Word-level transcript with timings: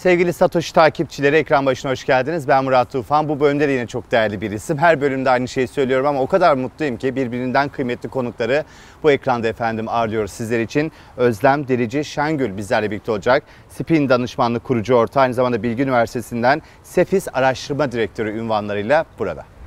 Sevgili 0.00 0.32
Satoshi 0.32 0.72
takipçileri 0.72 1.36
ekran 1.36 1.66
başına 1.66 1.90
hoş 1.90 2.04
geldiniz. 2.04 2.48
Ben 2.48 2.64
Murat 2.64 2.92
Tufan. 2.92 3.28
Bu 3.28 3.40
bölümde 3.40 3.68
de 3.68 3.72
yine 3.72 3.86
çok 3.86 4.10
değerli 4.10 4.40
bir 4.40 4.50
isim. 4.50 4.78
Her 4.78 5.00
bölümde 5.00 5.30
aynı 5.30 5.48
şeyi 5.48 5.68
söylüyorum 5.68 6.06
ama 6.06 6.20
o 6.20 6.26
kadar 6.26 6.54
mutluyum 6.54 6.96
ki 6.96 7.16
birbirinden 7.16 7.68
kıymetli 7.68 8.08
konukları 8.08 8.64
bu 9.02 9.10
ekranda 9.10 9.48
efendim 9.48 9.88
ağırlıyoruz 9.88 10.30
sizler 10.30 10.60
için. 10.60 10.92
Özlem 11.16 11.68
Derici 11.68 12.04
Şengül 12.04 12.56
bizlerle 12.56 12.90
birlikte 12.90 13.12
olacak. 13.12 13.42
Spin 13.68 14.08
danışmanlık 14.08 14.64
kurucu 14.64 14.94
ortağı 14.94 15.22
aynı 15.22 15.34
zamanda 15.34 15.62
Bilgi 15.62 15.82
Üniversitesi'nden 15.82 16.62
Sefis 16.82 17.28
Araştırma 17.32 17.92
Direktörü 17.92 18.38
ünvanlarıyla 18.38 19.04
burada. 19.18 19.59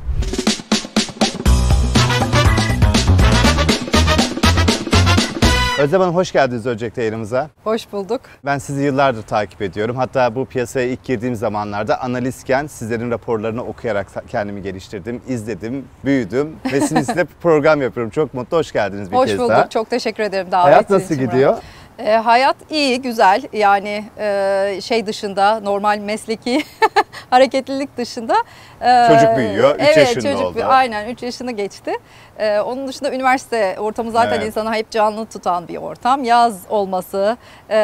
Özlem 5.83 6.01
Hanım 6.01 6.15
hoş 6.15 6.31
geldiniz 6.31 6.65
öncelikle 6.65 7.01
yayınımıza. 7.01 7.49
Hoş 7.63 7.91
bulduk. 7.91 8.21
Ben 8.45 8.57
sizi 8.57 8.83
yıllardır 8.83 9.21
takip 9.21 9.61
ediyorum. 9.61 9.95
Hatta 9.95 10.35
bu 10.35 10.45
piyasaya 10.45 10.87
ilk 10.87 11.03
girdiğim 11.03 11.35
zamanlarda 11.35 12.01
analistken 12.01 12.67
sizlerin 12.67 13.11
raporlarını 13.11 13.63
okuyarak 13.63 14.07
kendimi 14.27 14.61
geliştirdim, 14.61 15.21
izledim, 15.27 15.87
büyüdüm 16.05 16.55
ve 16.71 16.81
sizinle 16.81 17.25
program 17.41 17.81
yapıyorum. 17.81 18.09
Çok 18.09 18.33
mutlu, 18.33 18.57
hoş 18.57 18.71
geldiniz 18.71 19.11
bir 19.11 19.17
hoş 19.17 19.29
kez 19.29 19.39
bulduk. 19.39 19.49
daha. 19.49 19.69
Çok 19.69 19.89
teşekkür 19.89 20.23
ederim 20.23 20.51
davet 20.51 20.65
Hayat 20.65 20.89
nasıl 20.89 21.15
için 21.15 21.25
gidiyor? 21.25 21.49
Murat. 21.49 21.63
E, 21.99 22.11
hayat 22.11 22.55
iyi, 22.69 23.01
güzel. 23.01 23.43
Yani 23.53 24.03
e, 24.17 24.79
şey 24.81 25.05
dışında, 25.05 25.59
normal 25.59 25.97
mesleki 25.97 26.63
hareketlilik 27.29 27.97
dışında. 27.97 28.35
E, 28.81 29.07
çocuk 29.07 29.37
büyüyor, 29.37 29.75
3 29.75 29.81
evet, 29.81 29.97
yaşında 29.97 30.31
çocuk, 30.31 30.45
oldu. 30.45 30.63
Aynen 30.65 31.09
3 31.09 31.23
yaşını 31.23 31.51
geçti. 31.51 31.91
E, 32.39 32.59
onun 32.59 32.87
dışında 32.87 33.13
üniversite 33.13 33.75
ortamı 33.79 34.11
zaten 34.11 34.37
Evet. 34.37 34.47
insanı 34.47 34.73
hep 34.73 34.91
canlı 34.91 35.25
tutan 35.25 35.67
bir 35.67 35.77
ortam. 35.77 36.23
Yaz 36.23 36.61
olması 36.69 37.37
e, 37.69 37.75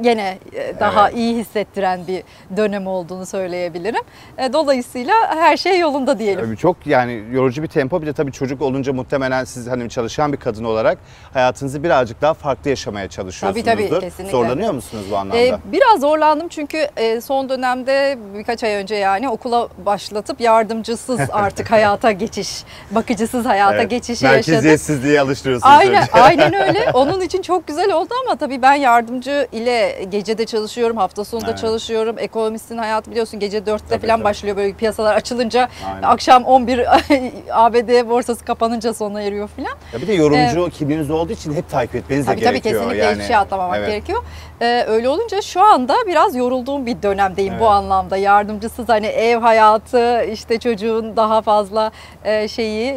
gene 0.00 0.38
e, 0.52 0.80
daha 0.80 1.08
Evet. 1.08 1.18
iyi 1.18 1.36
hissettiren 1.36 2.06
bir 2.06 2.22
dönem 2.56 2.86
olduğunu 2.86 3.26
söyleyebilirim. 3.26 4.02
E, 4.38 4.52
dolayısıyla 4.52 5.14
her 5.36 5.56
şey 5.56 5.78
yolunda 5.78 6.18
diyelim. 6.18 6.56
Çok 6.56 6.86
yani 6.86 7.22
yorucu 7.32 7.62
bir 7.62 7.68
tempo. 7.68 8.02
Bir 8.02 8.06
de 8.06 8.12
tabii 8.12 8.32
çocuk 8.32 8.62
olunca 8.62 8.92
muhtemelen 8.92 9.44
siz 9.44 9.70
hani 9.70 9.90
çalışan 9.90 10.32
bir 10.32 10.38
kadın 10.38 10.64
olarak 10.64 10.98
hayatınızı 11.32 11.82
birazcık 11.82 12.22
daha 12.22 12.34
farklı 12.34 12.70
yaşamaya 12.70 13.08
çalışıyorsunuzdur. 13.08 13.70
Tabii, 13.72 13.88
tabii, 13.88 14.00
kesinlikle. 14.00 14.30
Zorlanıyor 14.38 14.72
musunuz 14.72 15.04
bu 15.10 15.16
anlamda? 15.16 15.42
Ee, 15.42 15.54
biraz 15.64 16.00
zorlandım 16.00 16.48
çünkü 16.48 16.88
e, 16.96 17.20
son 17.20 17.48
dönemde 17.48 18.18
birkaç 18.38 18.64
ay 18.64 18.74
önce 18.74 18.94
yani 18.94 19.28
okula 19.28 19.68
başlatıp 19.86 20.40
yardımcısız 20.40 21.20
artık 21.32 21.70
hayata 21.70 22.12
geçiş, 22.12 22.64
bakıcısız 22.90 23.46
hayata 23.46 23.63
Evet, 23.72 23.90
geçişi 23.90 24.24
yaşadım. 24.24 24.34
Merkeziyetsizliğe 24.52 25.20
alıştırıyorsunuz 25.20 25.74
Aynen, 25.78 26.06
aynen 26.12 26.54
öyle. 26.68 26.90
Onun 26.94 27.20
için 27.20 27.42
çok 27.42 27.66
güzel 27.66 27.92
oldu 27.92 28.14
ama 28.26 28.36
tabii 28.36 28.62
ben 28.62 28.74
yardımcı 28.74 29.46
ile 29.52 30.04
gecede 30.10 30.46
çalışıyorum, 30.46 30.96
hafta 30.96 31.24
sonunda 31.24 31.50
Evet. 31.50 31.58
çalışıyorum. 31.58 32.16
Ekonomistin 32.18 32.78
hayatı 32.78 33.10
biliyorsun 33.10 33.40
gece 33.40 33.58
4'te 33.58 33.84
Tabii, 33.88 34.00
falan 34.06 34.16
tabii. 34.16 34.24
başlıyor 34.24 34.56
böyle 34.56 34.72
piyasalar 34.72 35.14
açılınca. 35.14 35.68
Aynen. 35.94 36.02
Akşam 36.02 36.44
11 36.44 36.78
ABD 37.50 38.08
borsası 38.08 38.44
kapanınca 38.44 38.94
sona 38.94 39.22
eriyor 39.22 39.48
falan. 39.48 39.68
Ya 39.92 40.00
bir 40.02 40.06
de 40.06 40.12
yorumcu 40.12 40.70
kimliğiniz 40.70 41.10
olduğu 41.10 41.32
için 41.32 41.52
hep 41.54 41.70
takip 41.70 41.94
etmeniz 41.94 42.26
de 42.26 42.30
Tabii 42.30 42.40
tabii 42.44 42.52
gerekiyor. 42.52 42.74
kesinlikle 42.74 43.04
yani. 43.04 43.12
hiçbir 43.14 43.24
şey 43.26 43.36
atlamamak 43.36 43.78
Evet. 43.78 43.88
gerekiyor. 43.88 44.22
Ee, 44.60 44.84
öyle 44.88 45.08
olunca 45.08 45.42
şu 45.42 45.60
anda 45.62 45.94
biraz 46.06 46.36
yorulduğum 46.36 46.86
bir 46.86 47.02
dönemdeyim 47.02 47.52
Evet. 47.52 47.62
bu 47.62 47.68
anlamda. 47.68 48.16
Yardımcısız 48.16 48.88
hani 48.88 49.06
ev 49.06 49.38
hayatı, 49.38 50.24
işte 50.32 50.58
çocuğun 50.58 51.16
daha 51.16 51.42
fazla 51.42 51.90
e, 52.24 52.48
şeyi 52.48 52.94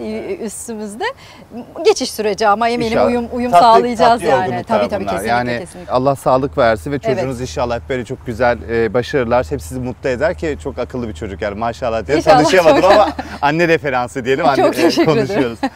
üstümüzde. 0.57 1.03
Geçiş 1.85 2.11
süreci 2.11 2.47
ama 2.47 2.69
eminim 2.69 2.91
İnşallah. 2.91 3.07
uyum 3.07 3.25
uyum 3.33 3.51
Tatlı- 3.51 3.63
sağlayacağız 3.63 4.21
tatlı 4.21 4.27
yani. 4.27 4.63
Tabii 4.67 4.89
tabii 4.89 5.01
bunlar. 5.03 5.13
kesinlikle 5.13 5.29
yani 5.29 5.59
kesinlikle. 5.59 5.91
Allah 5.91 6.15
sağlık 6.15 6.57
versin 6.57 6.91
ve 6.91 6.95
Evet. 7.03 7.15
çocuğunuz 7.17 7.41
inşallah 7.41 7.75
hep 7.75 7.89
böyle 7.89 8.05
çok 8.05 8.25
güzel 8.25 8.57
e, 8.69 8.93
başarılar. 8.93 9.45
Hep 9.49 9.61
sizi 9.61 9.79
mutlu 9.79 10.09
eder 10.09 10.33
ki 10.37 10.57
çok 10.63 10.79
akıllı 10.79 11.07
bir 11.07 11.13
çocuk 11.13 11.41
yani 11.41 11.55
maşallah 11.59 12.07
diye 12.07 12.17
İnşallah, 12.17 12.35
tanışamadım 12.37 12.85
ama 12.85 13.09
anne 13.41 13.67
referansı 13.67 14.25
diyelim. 14.25 14.45
Anne, 14.45 14.55
Çok 14.63 14.75
teşekkür 14.75 15.11
ederim. 15.11 15.27
konuşuyoruz. 15.27 15.59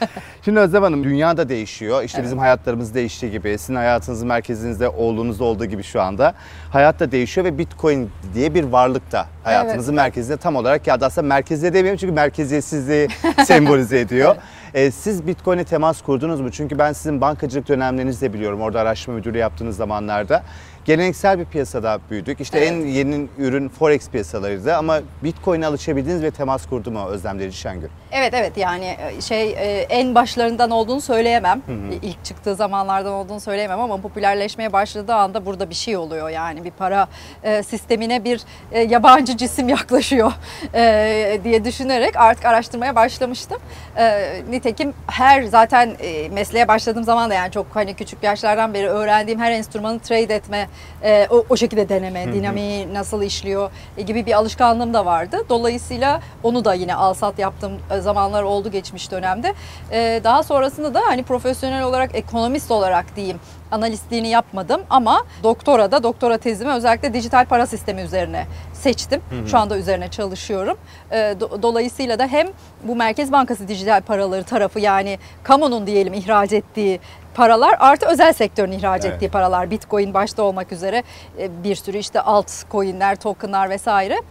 Şimdi 0.46 0.60
Özlem 0.60 0.84
Hanım 0.84 1.04
dünya 1.04 1.38
da 1.38 1.50
değişiyor. 1.50 2.04
İşte 2.04 2.18
Evet. 2.18 2.26
bizim 2.26 2.40
hayatlarımız 2.40 2.94
değiştiği 2.94 3.32
gibi 3.32 3.58
sizin 3.58 3.76
hayatınızın 3.76 4.28
merkezinizde 4.28 4.90
oğlunuzda 4.90 5.44
olduğu 5.44 5.66
gibi 5.66 5.84
şu 5.84 6.02
anda 6.02 6.34
hayat 6.72 7.00
da 7.00 7.12
değişiyor 7.12 7.46
ve 7.46 7.58
Bitcoin 7.58 8.10
diye 8.34 8.54
bir 8.54 8.64
varlık 8.64 9.12
da 9.12 9.26
hayatımızın 9.44 9.96
merkezine 9.96 10.38
tam 10.38 10.56
olarak 10.56 10.84
geldi. 10.84 11.06
Aslında 11.06 11.28
merkezde 11.28 11.74
demeyeyim 11.74 11.98
çünkü 11.98 12.14
merkeziyetsizliği 12.14 13.08
sembolize 13.46 14.00
ediyor. 14.00 14.36
Ee, 14.74 14.92
siz 14.92 15.28
Bitcoin'e 15.28 15.64
temas 15.64 16.02
kurdunuz 16.02 16.42
mu? 16.42 16.52
Çünkü 16.52 16.80
ben 16.80 16.94
sizin 16.94 17.22
bankacılık 17.22 17.68
dönemlerinizi 17.68 18.22
de 18.22 18.34
biliyorum. 18.34 18.62
Orada 18.62 18.80
araştırma 18.80 19.18
müdürü 19.18 19.38
yaptığınız 19.38 19.78
zamanlarda. 19.78 20.44
Geleneksel 20.86 21.40
bir 21.40 21.46
piyasada 21.46 22.00
büyüdük. 22.10 22.42
İşte 22.42 22.60
en 22.60 22.74
yeni 22.86 23.28
ürün 23.38 23.70
Forex 23.70 24.10
piyasalarıydı 24.10 24.76
ama 24.76 25.00
Bitcoin'e 25.24 25.68
alışabildiniz 25.68 26.24
ve 26.24 26.32
temas 26.32 26.66
kurdu 26.66 26.92
mu 26.92 27.06
Özlem 27.08 27.40
Derici 27.40 27.58
Şengül? 27.58 27.88
Evet 28.12 28.34
evet 28.34 28.58
yani 28.58 28.98
şey 29.22 29.50
e, 29.50 29.82
en 29.90 30.16
başlarından 30.16 30.72
olduğunu 30.72 31.02
söyleyemem. 31.02 31.62
İlk 32.02 32.26
çıktığı 32.26 32.56
zamanlardan 32.56 33.14
olduğunu 33.14 33.40
söyleyemem 33.40 33.80
ama 33.80 33.98
popülerleşmeye 33.98 34.74
başladığı 34.74 35.14
anda 35.14 35.46
burada 35.46 35.70
bir 35.70 35.76
şey 35.76 35.98
oluyor. 35.98 36.30
Yani 36.30 36.64
bir 36.64 36.72
para 36.72 37.08
e, 37.44 37.64
sistemine 37.64 38.24
bir 38.24 38.42
e, 38.72 38.80
yabancı 38.80 39.38
cisim 39.38 39.70
yaklaşıyor 39.70 40.32
e, 40.74 41.40
diye 41.44 41.66
düşünerek 41.66 42.16
artık 42.16 42.46
araştırmaya 42.46 42.96
başlamıştım. 42.96 43.58
E, 43.98 44.34
nitekim 44.50 44.94
her 45.08 45.44
zaten 45.44 45.96
e, 46.00 46.30
mesleğe 46.30 46.68
başladığım 46.68 47.04
zaman 47.04 47.30
da 47.30 47.34
yani 47.34 47.52
çok 47.52 47.66
hani 47.74 47.94
küçük 47.94 48.24
yaşlardan 48.24 48.74
beri 48.74 48.88
öğrendiğim 48.88 49.40
her 49.40 49.52
enstrümanı 49.52 50.00
trade 50.00 50.36
etme, 50.36 50.68
e, 51.04 51.28
o, 51.32 51.46
o 51.50 51.58
şekilde 51.58 51.90
deneme, 51.90 52.34
dinamiği 52.34 52.94
nasıl 52.94 53.22
işliyor 53.22 53.72
e, 53.98 54.02
gibi 54.02 54.26
bir 54.26 54.34
alışkanlığım 54.34 54.94
da 54.94 55.06
vardı. 55.06 55.38
Dolayısıyla 55.50 56.22
onu 56.44 56.66
da 56.66 56.74
yine 56.74 56.96
alsat 56.96 57.40
yaptığım 57.40 57.72
e, 57.92 58.02
zamanlar 58.02 58.44
oldu 58.44 58.72
geçmiş 58.72 59.12
dönemde. 59.12 59.54
E, 59.92 60.22
daha 60.24 60.44
sonrasında 60.44 60.94
da 60.94 61.02
hani 61.08 61.24
profesyonel 61.24 61.84
olarak, 61.84 62.16
ekonomist 62.16 62.72
olarak 62.72 63.16
diyeyim 63.16 63.40
analistliğini 63.72 64.28
yapmadım 64.28 64.82
ama 64.90 65.24
doktora 65.44 65.92
da 65.92 66.04
doktora 66.04 66.38
tezimi 66.38 66.72
özellikle 66.72 67.14
dijital 67.14 67.46
para 67.46 67.66
sistemi 67.66 68.02
üzerine 68.02 68.46
seçtim. 68.74 69.22
Şu 69.48 69.58
anda 69.58 69.78
üzerine 69.78 70.08
çalışıyorum. 70.08 70.78
E, 71.12 71.16
do- 71.18 71.62
dolayısıyla 71.62 72.20
da 72.20 72.28
hem 72.28 72.48
bu 72.84 72.96
Merkez 72.96 73.32
Bankası 73.32 73.68
dijital 73.68 74.02
paraları 74.02 74.44
tarafı 74.44 74.80
yani 74.80 75.20
kamunun 75.44 75.88
diyelim 75.88 76.14
ihraç 76.14 76.54
ettiği 76.54 77.00
paralar 77.36 77.76
artı 77.80 78.06
özel 78.06 78.34
sektörün 78.34 78.72
ihraç 78.72 79.06
Evet. 79.06 79.16
ettiği 79.16 79.30
paralar 79.30 79.72
Bitcoin 79.72 80.14
başta 80.14 80.44
olmak 80.44 80.72
üzere 80.72 81.04
e, 81.40 81.64
bir 81.64 81.76
sürü 81.76 81.98
işte 81.98 82.22
alt 82.22 82.52
coinler, 82.72 83.16
tokenlar 83.16 83.70
vesaire. 83.70 84.22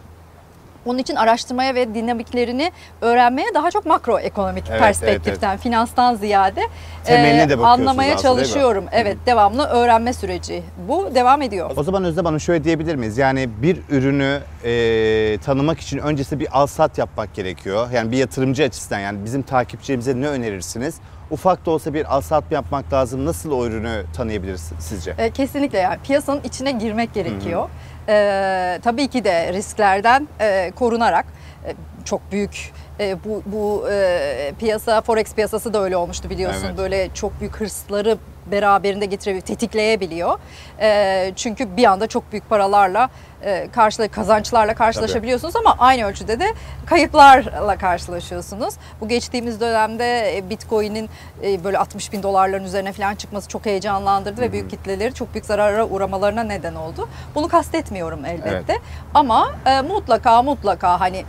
Onun 0.87 0.99
için 0.99 1.17
araştırmaya 1.17 1.75
ve 1.75 1.95
dinamiklerini 1.95 2.73
öğrenmeye 3.01 3.55
daha 3.55 3.71
çok 3.71 3.87
makroekonomik 3.87 4.65
Evet, 4.71 4.81
perspektiften, 4.81 5.57
finanstan 5.59 6.15
ziyade 6.15 6.61
Temeline 7.05 7.49
de 7.49 7.57
anlamaya 7.57 8.15
aslında, 8.15 8.35
çalışıyorum. 8.35 8.85
Evet, 8.93 9.17
devamlı 9.27 9.65
öğrenme 9.67 10.13
süreci. 10.13 10.63
Bu 10.89 11.15
devam 11.15 11.43
ediyor. 11.43 11.71
O 11.77 11.83
zaman 11.83 12.05
Özlem 12.05 12.25
Hanım 12.25 12.41
şöyle 12.41 12.65
diyebilir 12.65 12.95
miyiz? 12.95 13.19
Yani 13.19 13.49
bir 13.63 13.81
ürünü 13.91 14.41
e, 14.65 15.39
tanımak 15.45 15.81
için 15.81 15.99
öncesinde 15.99 16.41
bir 16.41 16.49
alsat 16.59 16.99
yapmak 16.99 17.35
gerekiyor. 17.35 17.89
Yani 17.93 18.13
bir 18.13 18.17
yatırımcı 18.17 18.63
açısından 18.65 19.01
yani 19.01 19.25
bizim 19.25 19.43
takipçilerimize 19.43 20.21
ne 20.21 20.29
önerirsiniz? 20.29 20.95
Ufak 21.31 21.67
da 21.67 21.71
olsa 21.71 21.95
bir 21.95 22.15
alsat 22.17 22.45
yapmak 22.51 22.93
lazım. 22.93 23.25
Nasıl 23.25 23.53
o 23.53 23.67
ürünü 23.67 24.05
tanıyabiliriz 24.17 24.73
sizce? 24.79 25.15
E, 25.19 25.31
kesinlikle 25.31 25.79
yani 25.79 25.99
piyasanın 26.05 26.41
içine 26.45 26.73
girmek 26.73 27.15
gerekiyor. 27.15 27.69
E, 28.09 28.79
tabii 28.83 29.09
ki 29.09 29.25
de 29.25 29.53
risklerden 29.53 30.29
e, 30.41 30.71
korunarak 30.71 31.27
e, 31.67 31.75
çok 32.05 32.33
büyük 32.33 32.73
e, 33.01 33.17
bu 33.25 33.43
bu 33.47 33.91
e, 33.91 34.53
piyasa 34.59 35.01
forex 35.01 35.35
piyasası 35.35 35.75
da 35.75 35.83
öyle 35.83 35.97
olmuştu 35.97 36.31
biliyorsun. 36.31 36.67
Evet. 36.67 36.79
Böyle 36.79 37.15
çok 37.15 37.41
büyük 37.41 37.57
hırsları 37.57 38.19
beraberinde 38.51 39.07
getirebiliyor, 39.07 39.47
tetikleyebiliyor. 39.47 40.39
E, 40.81 41.33
çünkü 41.37 41.77
bir 41.77 41.85
anda 41.85 42.07
çok 42.07 42.33
büyük 42.33 42.49
paralarla 42.49 43.11
e, 43.43 43.69
karşıla 43.73 44.09
kazançlarla 44.09 44.75
karşılaşabiliyorsunuz 44.75 45.57
ama 45.57 45.77
aynı 45.79 46.05
ölçüde 46.05 46.41
de 46.41 46.47
kayıplarla 46.87 47.79
karşılaşıyorsunuz. 47.79 48.75
Bu 49.01 49.09
geçtiğimiz 49.09 49.61
dönemde 49.61 50.37
e, 50.37 50.51
Bitcoin'in 50.51 51.11
e, 51.43 51.65
böyle 51.65 51.79
60 51.79 52.13
bin 52.13 52.23
dolarların 52.23 52.65
üzerine 52.65 52.93
falan 52.93 53.15
çıkması 53.15 53.49
çok 53.49 53.67
heyecanlandırdı 53.67 54.41
ve 54.41 54.53
büyük 54.53 54.71
kitleleri 54.71 55.15
çok 55.15 55.35
büyük 55.35 55.47
zarara 55.47 55.87
uğramalarına 55.87 56.43
neden 56.43 56.75
oldu. 56.75 57.09
Bunu 57.35 57.49
kastetmiyorum 57.49 58.25
elbette 58.25 58.79
ama 59.15 59.53
e, 59.67 59.81
mutlaka 59.81 60.43
mutlaka 60.43 61.01
hani 61.01 61.25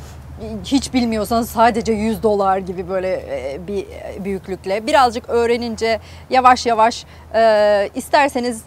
hiç 0.64 0.94
bilmiyorsanız 0.94 1.50
sadece 1.50 1.92
100 1.94 2.24
dolar 2.24 2.58
gibi 2.58 2.90
böyle 2.90 3.14
e, 3.14 3.60
bir 3.68 3.86
büyüklükle 4.24 4.88
birazcık 4.88 5.30
öğrenince 5.30 6.00
yavaş 6.30 6.66
yavaş 6.66 7.06
e, 7.36 7.90
isterseniz 7.96 8.62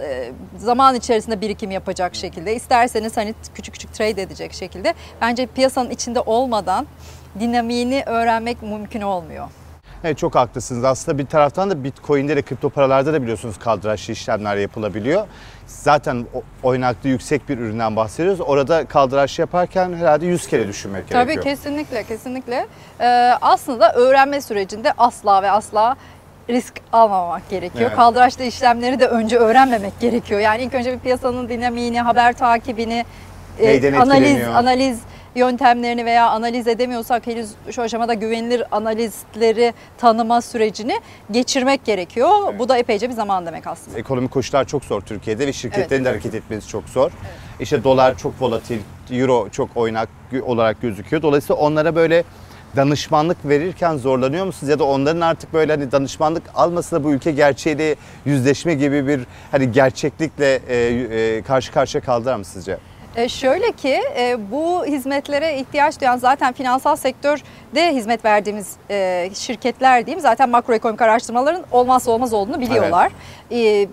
e, 0.00 0.32
zaman 0.58 0.94
içerisinde 0.94 1.40
birikim 1.40 1.70
yapacak 1.70 2.14
şekilde 2.14 2.54
isterseniz 2.54 3.16
hani 3.16 3.34
küçük 3.54 3.74
küçük 3.74 3.94
trade 3.94 4.22
edecek 4.22 4.52
şekilde 4.52 4.94
bence 5.20 5.46
piyasanın 5.46 5.90
içinde 5.90 6.20
olmadan 6.20 6.86
dinamiğini 7.40 8.02
öğrenmek 8.06 8.62
mümkün 8.62 9.00
olmuyor. 9.00 9.48
Evet 10.04 10.18
çok 10.18 10.34
haklısınız. 10.34 10.84
Aslında 10.84 11.18
bir 11.18 11.26
taraftan 11.26 11.70
da 11.70 11.84
Bitcoin'de 11.84 12.36
de 12.36 12.42
kripto 12.42 12.70
paralarda 12.70 13.12
da 13.12 13.22
biliyorsunuz 13.22 13.58
kaldıraçlı 13.58 14.12
işlemler 14.12 14.56
yapılabiliyor. 14.56 15.26
Zaten 15.66 16.26
o- 16.34 16.42
oynaklığı 16.68 17.08
yüksek 17.08 17.48
bir 17.48 17.58
üründen 17.58 17.96
bahsediyoruz. 17.96 18.40
Orada 18.40 18.84
kaldıraçlı 18.86 19.40
yaparken 19.40 19.92
herhalde 19.92 20.26
100 20.26 20.46
kere 20.46 20.68
düşünmek 20.68 21.08
Tabii 21.08 21.24
gerekiyor. 21.32 21.44
kesinlikle 21.44 22.02
kesinlikle. 22.04 22.66
Ee, 23.00 23.06
aslında 23.40 23.92
öğrenme 23.92 24.40
sürecinde 24.40 24.92
asla 24.98 25.42
ve 25.42 25.50
asla 25.50 25.96
risk 26.50 26.74
almamak 26.92 27.50
gerekiyor. 27.50 27.84
Evet. 27.88 27.96
Kaldıraçlı 27.96 28.44
işlemleri 28.44 29.00
de 29.00 29.06
önce 29.06 29.36
öğrenmemek 29.38 30.00
gerekiyor. 30.00 30.40
Yani 30.40 30.62
ilk 30.62 30.74
önce 30.74 30.92
bir 30.92 30.98
piyasanın 30.98 31.48
dinamiğini, 31.48 32.00
haber 32.00 32.32
takibini, 32.32 33.04
e, 33.60 33.96
analiz 33.98 34.48
analiz 34.48 35.00
yöntemlerini 35.38 36.04
veya 36.04 36.30
analiz 36.30 36.68
edemiyorsak 36.68 37.26
henüz 37.26 37.50
şu 37.70 37.82
aşamada 37.82 38.14
güvenilir 38.14 38.64
analistleri 38.70 39.74
tanıma 39.98 40.42
sürecini 40.42 41.00
geçirmek 41.30 41.84
gerekiyor. 41.84 42.30
Bu 42.58 42.68
da 42.68 42.78
epeyce 42.78 43.08
bir 43.08 43.14
zaman 43.14 43.46
demek 43.46 43.66
aslında. 43.66 43.98
Ekonomik 43.98 44.30
koşullar 44.30 44.64
çok 44.64 44.84
zor 44.84 45.00
Türkiye'de 45.00 45.46
ve 45.46 45.52
şirketlerin 45.52 45.90
Evet. 45.90 46.04
de 46.04 46.08
hareket 46.08 46.34
etmesi 46.34 46.68
çok 46.68 46.88
zor. 46.88 47.10
İşte 47.60 47.84
dolar 47.84 48.18
çok 48.18 48.42
volatil, 48.42 48.78
euro 49.10 49.48
çok 49.52 49.76
oynak 49.76 50.08
olarak 50.42 50.82
gözüküyor. 50.82 51.22
Dolayısıyla 51.22 51.54
onlara 51.62 51.94
böyle 51.94 52.24
danışmanlık 52.76 53.48
verirken 53.48 53.96
zorlanıyor 53.96 54.46
musunuz? 54.46 54.70
Ya 54.70 54.78
da 54.78 54.84
onların 54.84 55.20
artık 55.20 55.52
böyle 55.52 55.72
hani 55.72 55.92
danışmanlık 55.92 56.42
almasa 56.54 56.96
da 56.96 57.04
bu 57.04 57.12
ülke 57.12 57.32
gerçeğiyle 57.32 57.94
yüzleşme 58.24 58.74
gibi 58.74 59.06
bir 59.06 59.20
hani 59.50 59.72
gerçeklikle 59.72 60.60
e, 60.68 60.76
e, 60.76 61.42
karşı 61.42 61.72
karşıya 61.72 62.04
kaldılar 62.04 62.36
mı 62.36 62.44
sizce? 62.44 62.78
E, 63.16 63.28
şöyle 63.28 63.72
ki 63.72 64.00
e, 64.18 64.36
bu 64.50 64.86
hizmetlere 64.86 65.58
ihtiyaç 65.58 66.00
duyan 66.00 66.16
zaten 66.16 66.52
finansal 66.52 66.96
sektörde 66.96 67.94
hizmet 67.94 68.24
verdiğimiz 68.24 68.76
e, 68.90 69.30
şirketler 69.34 70.06
diyeyim 70.06 70.20
zaten 70.20 70.48
makroekonomik 70.48 71.02
araştırmaların 71.02 71.64
olmazsa 71.72 72.10
olmaz 72.10 72.32
olduğunu 72.32 72.60
biliyorlar. 72.60 73.12
E, 73.52 73.88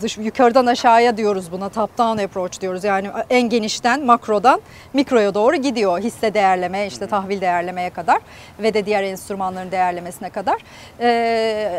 dış 0.00 0.18
yukarıdan 0.18 0.66
aşağıya 0.66 1.16
diyoruz 1.16 1.52
buna 1.52 1.68
top 1.68 1.98
down 1.98 2.18
approach 2.24 2.60
diyoruz. 2.60 2.84
Yani 2.84 3.08
en 3.30 3.42
genişten 3.48 4.04
makrodan 4.04 4.60
mikroya 4.92 5.34
doğru 5.34 5.56
gidiyor. 5.56 6.00
Hisse 6.00 6.34
değerleme, 6.34 6.86
işte 6.86 7.06
tahvil 7.06 7.40
değerlemeye 7.40 7.90
kadar 7.90 8.18
ve 8.58 8.74
de 8.74 8.86
diğer 8.86 9.02
enstrümanların 9.02 9.70
değerlemesine 9.70 10.30
kadar. 10.30 10.56
E, 11.00 11.08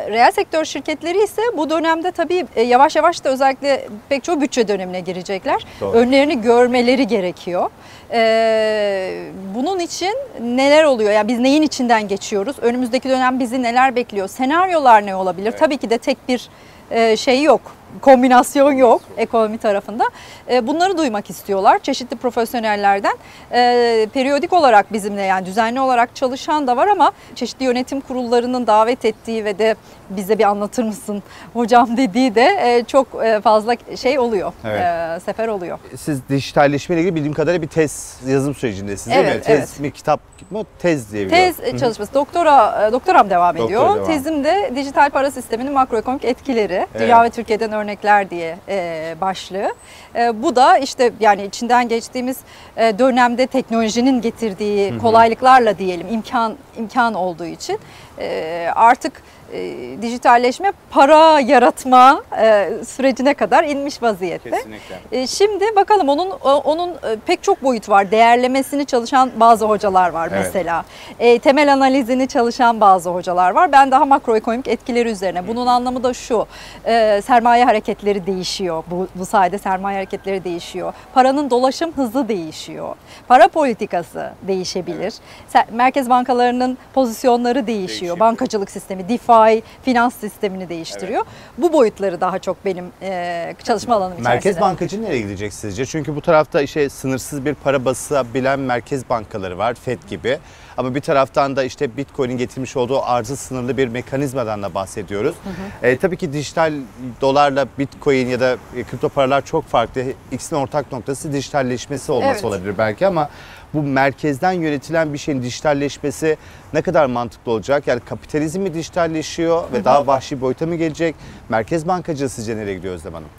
reel 0.09 0.31
sektör 0.31 0.65
şirketleri 0.65 1.23
ise 1.23 1.41
bu 1.57 1.69
dönemde 1.69 2.11
tabii 2.11 2.45
e, 2.55 2.61
yavaş 2.61 2.95
yavaş 2.95 3.23
da 3.23 3.29
özellikle 3.29 3.87
pek 4.09 4.23
çoğu 4.23 4.41
bütçe 4.41 4.67
dönemine 4.67 4.99
girecekler. 4.99 5.65
Doğru. 5.81 5.97
Önlerini 5.97 6.41
görmeleri 6.41 7.07
gerekiyor. 7.07 7.69
Ee, 8.11 9.23
bunun 9.55 9.79
için 9.79 10.15
neler 10.41 10.83
oluyor? 10.83 11.11
Yani 11.11 11.27
biz 11.27 11.39
neyin 11.39 11.61
içinden 11.61 12.07
geçiyoruz? 12.07 12.55
Önümüzdeki 12.61 13.09
dönem 13.09 13.39
bizi 13.39 13.63
neler 13.63 13.95
bekliyor? 13.95 14.27
Senaryolar 14.27 15.05
ne 15.05 15.15
olabilir? 15.15 15.51
Tabii 15.51 15.77
ki 15.77 15.89
de 15.89 15.97
tek 15.97 16.17
bir 16.29 16.49
e, 16.91 17.17
şey 17.17 17.43
yok. 17.43 17.61
Kombinasyon 18.01 18.71
yok 18.71 19.01
ekonomi 19.17 19.57
tarafında. 19.57 20.03
E, 20.51 20.67
bunları 20.67 20.97
duymak 20.97 21.29
istiyorlar. 21.29 21.79
Çeşitli 21.79 22.15
profesyonellerden 22.17 23.13
e, 23.51 24.07
periyodik 24.13 24.53
olarak 24.53 24.93
bizimle 24.93 25.21
yani 25.21 25.45
düzenli 25.45 25.79
olarak 25.79 26.15
çalışan 26.15 26.67
da 26.67 26.77
var 26.77 26.87
ama 26.87 27.11
çeşitli 27.35 27.65
yönetim 27.65 28.01
kurullarının 28.01 28.67
davet 28.67 29.05
ettiği 29.05 29.45
ve 29.45 29.59
de 29.59 29.75
bize 30.09 30.39
bir 30.39 30.43
anlatır 30.43 30.83
mısın 30.83 31.23
hocam 31.53 31.97
dediği 31.97 32.35
de 32.35 32.43
e, 32.61 32.83
çok 32.87 33.07
fazla 33.43 33.75
şey 33.95 34.19
oluyor. 34.19 34.53
Evet. 34.65 35.23
Sefer 35.23 35.47
oluyor. 35.47 35.79
Siz 35.97 36.29
dijitalleşmeyle 36.29 37.01
ilgili 37.01 37.15
bildiğim 37.15 37.33
kadarıyla 37.33 37.61
bir 37.61 37.67
tez 37.67 38.17
yazım 38.27 38.55
sürecindesiniz 38.55 39.15
değil 39.17 39.25
mi? 39.27 39.31
Evet, 39.33 39.45
Tez 39.45 39.59
evet. 39.59 39.79
mi, 39.79 39.91
kitap 39.91 40.19
mı? 40.51 40.63
Tez 40.79 41.11
diye 41.13 41.25
biliyorum. 41.25 41.53
Tez 41.71 41.79
çalışması, 41.79 42.13
doktora 42.13 42.89
doktoram 42.91 43.29
devam 43.29 43.57
Doktora 43.57 43.65
ediyor. 43.65 43.95
devam. 43.95 44.07
Tezim 44.07 44.43
de 44.43 44.71
dijital 44.75 45.09
para 45.09 45.31
sisteminin 45.31 45.73
makroekonomik 45.73 46.25
etkileri, 46.25 46.73
Evet. 46.73 46.87
dünya 46.99 47.23
ve 47.23 47.29
Türkiye'den 47.29 47.71
örnekler 47.83 48.29
diye 48.29 48.57
e, 48.69 49.15
başlığı. 49.21 49.73
E, 50.15 50.43
bu 50.43 50.55
da 50.55 50.77
işte 50.77 51.11
yani 51.19 51.45
içinden 51.45 51.87
geçtiğimiz 51.87 52.37
e, 52.77 52.99
dönemde 52.99 53.47
teknolojinin 53.47 54.21
getirdiği 54.21 54.97
kolaylıklarla 54.97 55.77
diyelim 55.77 56.07
imkan 56.11 56.55
imkan 56.77 57.13
olduğu 57.13 57.45
için 57.45 57.79
e, 58.19 58.69
artık 58.75 59.23
e, 59.53 60.01
dijitalleşme 60.01 60.71
para 60.89 61.39
yaratma 61.39 62.23
e, 62.41 62.69
sürecine 62.87 63.33
kadar 63.33 63.63
inmiş 63.63 64.01
vaziyette. 64.03 64.49
Kesinlikle. 64.49 64.99
E, 65.11 65.27
Şimdi 65.27 65.75
bakalım 65.75 66.09
onun 66.09 66.29
onun 66.43 66.89
e, 66.89 66.95
pek 67.25 67.43
çok 67.43 67.63
boyut 67.63 67.89
var. 67.89 68.11
Değerlemesini 68.11 68.85
çalışan 68.85 69.31
bazı 69.35 69.65
hocalar 69.65 70.09
var 70.09 70.29
Evet. 70.33 70.41
mesela. 70.45 70.85
E, 71.19 71.39
temel 71.39 71.73
analizini 71.73 72.27
çalışan 72.27 72.81
bazı 72.81 73.09
hocalar 73.09 73.51
var. 73.51 73.71
Ben 73.71 73.91
daha 73.91 74.05
makroekonomik 74.05 74.67
etkileri 74.67 75.09
üzerine. 75.09 75.47
Bunun 75.47 75.67
anlamı 75.67 76.03
da 76.03 76.13
şu. 76.13 76.45
e, 76.85 77.21
sermaye 77.25 77.65
hareketleri 77.65 78.25
değişiyor. 78.27 78.83
Bu, 78.91 79.07
bu 79.15 79.25
sayede 79.25 79.57
sermaye 79.57 79.97
hareketleri 79.97 80.43
değişiyor. 80.43 80.93
Paranın 81.13 81.49
dolaşım 81.49 81.91
hızı 81.95 82.27
değişiyor. 82.27 82.95
Para 83.27 83.47
politikası 83.47 84.31
değişebilir. 84.41 85.13
Se- 85.53 85.65
Merkez 85.71 86.09
bankalarının 86.09 86.77
pozisyonları 86.93 87.67
değişiyor. 87.67 87.73
Değişiyor. 87.83 88.19
Bankacılık 88.19 88.71
sistemi, 88.71 89.09
DeFi, 89.09 89.42
finans 89.83 90.15
sistemini 90.15 90.69
değiştiriyor. 90.69 91.25
Bu 91.57 91.73
boyutları 91.73 92.21
daha 92.21 92.39
çok 92.39 92.65
benim 92.65 92.85
e, 93.01 93.55
çalışma 93.63 93.95
alanım 93.95 94.11
içerisinde. 94.13 94.33
Merkez 94.33 94.61
bankacı 94.61 95.03
nereye 95.03 95.21
gidecek 95.21 95.53
sizce? 95.53 95.85
Çünkü 95.85 96.15
bu 96.15 96.21
tarafta 96.21 96.61
işte 96.61 96.89
sınırsız 96.89 97.45
bir 97.45 97.53
para 97.53 97.85
basabilen 97.85 98.59
merkez 98.59 99.09
bankaları 99.09 99.57
var, 99.57 99.73
FED 99.73 99.99
gibi. 100.09 100.37
Ama 100.77 100.95
bir 100.95 101.01
taraftan 101.01 101.55
da 101.55 101.63
işte 101.63 101.97
Bitcoin'in 101.97 102.37
getirmiş 102.37 102.77
olduğu 102.77 103.01
arzı 103.03 103.37
sınırlı 103.37 103.77
bir 103.77 103.87
mekanizmadan 103.87 104.63
da 104.63 104.73
bahsediyoruz. 104.73 105.35
E, 105.83 105.97
tabii 105.97 106.17
ki 106.17 106.33
dijital 106.33 106.73
dolarla 107.21 107.65
Bitcoin 107.79 108.27
ya 108.27 108.39
da 108.39 108.57
e, 108.75 108.83
kripto 108.83 109.09
paralar 109.09 109.45
çok 109.45 109.65
farklı. 109.67 110.03
İkisinin 110.31 110.59
ortak 110.59 110.91
noktası 110.91 111.33
dijitalleşmesi 111.33 112.11
olması 112.11 112.31
Evet. 112.33 112.45
olabilir 112.45 112.77
belki 112.77 113.07
ama 113.07 113.29
bu 113.73 113.83
merkezden 113.83 114.51
yönetilen 114.51 115.13
bir 115.13 115.17
şeyin 115.17 115.43
dijitalleşmesi 115.43 116.37
ne 116.73 116.81
kadar 116.81 117.05
mantıklı 117.05 117.51
olacak? 117.51 117.87
Yani 117.87 117.99
kapitalizm 117.99 118.61
mi 118.61 118.73
dijitalleşiyor 118.73 119.63
ve 119.73 119.85
daha 119.85 120.07
vahşi 120.07 120.41
boyuta 120.41 120.65
mı 120.65 120.75
gelecek? 120.75 121.15
Merkez 121.49 121.87
bankacılığı 121.87 122.29
sizce 122.29 122.57
nereye 122.57 122.73
gidiyor 122.75 122.93
Özlem 122.93 123.13
Hanım? 123.13 123.29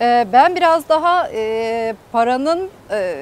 Ee, 0.00 0.26
Ben 0.32 0.56
biraz 0.56 0.88
daha 0.88 1.28
e, 1.34 1.94
paranın 2.12 2.70
e, 2.90 3.16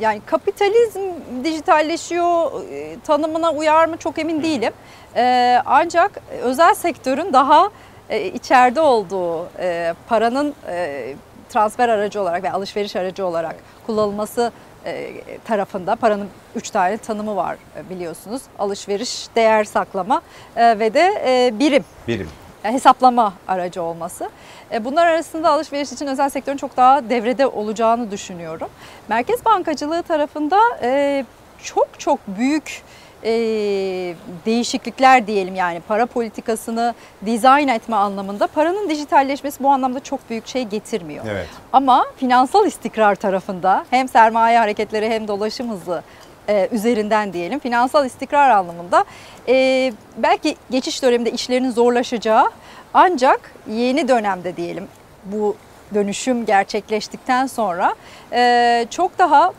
yani 0.00 0.20
kapitalizm 0.26 1.00
dijitalleşiyor 1.44 2.50
e, 2.72 2.96
tanımına 3.06 3.50
uyar 3.52 3.86
mı 3.88 3.96
çok 3.96 4.18
emin 4.18 4.42
değilim. 4.42 4.72
E, 5.16 5.58
ancak 5.66 6.20
özel 6.42 6.74
sektörün 6.74 7.32
daha 7.32 7.70
e, 8.10 8.26
içeride 8.26 8.80
olduğu 8.80 9.46
e, 9.58 9.94
paranın 10.08 10.54
e, 10.68 11.14
transfer 11.48 11.88
aracı 11.88 12.22
olarak 12.22 12.42
ve 12.42 12.52
alışveriş 12.52 12.96
aracı 12.96 13.26
olarak 13.26 13.56
kullanılması 13.86 14.52
tarafında 15.44 15.96
paranın 15.96 16.28
üç 16.54 16.70
tane 16.70 16.98
tanımı 16.98 17.36
var 17.36 17.56
e, 17.76 17.90
biliyorsunuz. 17.90 18.42
Alışveriş, 18.58 19.26
değer 19.36 19.64
saklama 19.64 20.22
e, 20.56 20.78
ve 20.78 20.94
de 20.94 21.22
e, 21.26 21.58
birim 21.58 21.84
Birim. 22.08 22.28
yani 22.64 22.74
hesaplama 22.74 23.34
aracı 23.48 23.82
olması. 23.82 24.30
E, 24.72 24.84
Bunlar 24.84 25.06
arasında 25.06 25.50
alışveriş 25.50 25.92
için 25.92 26.06
özel 26.06 26.28
sektörün 26.28 26.56
çok 26.56 26.76
daha 26.76 27.10
devrede 27.10 27.46
olacağını 27.46 28.10
düşünüyorum. 28.10 28.68
Merkez 29.08 29.44
bankacılığı 29.44 30.02
tarafında 30.02 30.58
e, 30.82 31.24
çok 31.64 31.88
çok 32.00 32.18
büyük 32.28 32.82
e, 33.24 33.30
değişiklikler 34.46 35.26
diyelim 35.26 35.54
yani 35.54 35.80
para 35.88 36.06
politikasını 36.06 36.94
dizayn 37.26 37.68
etme 37.68 37.96
anlamında 37.96 38.46
paranın 38.46 38.88
dijitalleşmesi 38.88 39.62
bu 39.62 39.68
anlamda 39.68 40.00
çok 40.00 40.30
büyük 40.30 40.46
şey 40.46 40.64
getirmiyor. 40.64 41.24
Evet. 41.30 41.46
Ama 41.72 42.04
finansal 42.16 42.66
istikrar 42.66 43.14
tarafında 43.14 43.86
hem 43.90 44.08
sermaye 44.08 44.58
hareketleri 44.58 45.10
hem 45.10 45.28
dolaşım 45.28 45.70
hızı 45.70 46.02
e, 46.48 46.68
üzerinden 46.72 47.32
diyelim 47.32 47.58
finansal 47.58 48.06
istikrar 48.06 48.50
anlamında 48.50 49.04
e, 49.48 49.92
belki 50.16 50.56
geçiş 50.70 51.02
döneminde 51.02 51.30
işlerinin 51.30 51.70
zorlaşacağı 51.70 52.50
ancak 52.94 53.52
yeni 53.70 54.08
dönemde 54.08 54.56
diyelim 54.56 54.88
bu 55.24 55.56
dönüşüm 55.94 56.46
gerçekleştikten 56.46 57.46
sonra 57.46 57.94
e, 58.32 58.86
çok 58.90 59.18
daha 59.18 59.52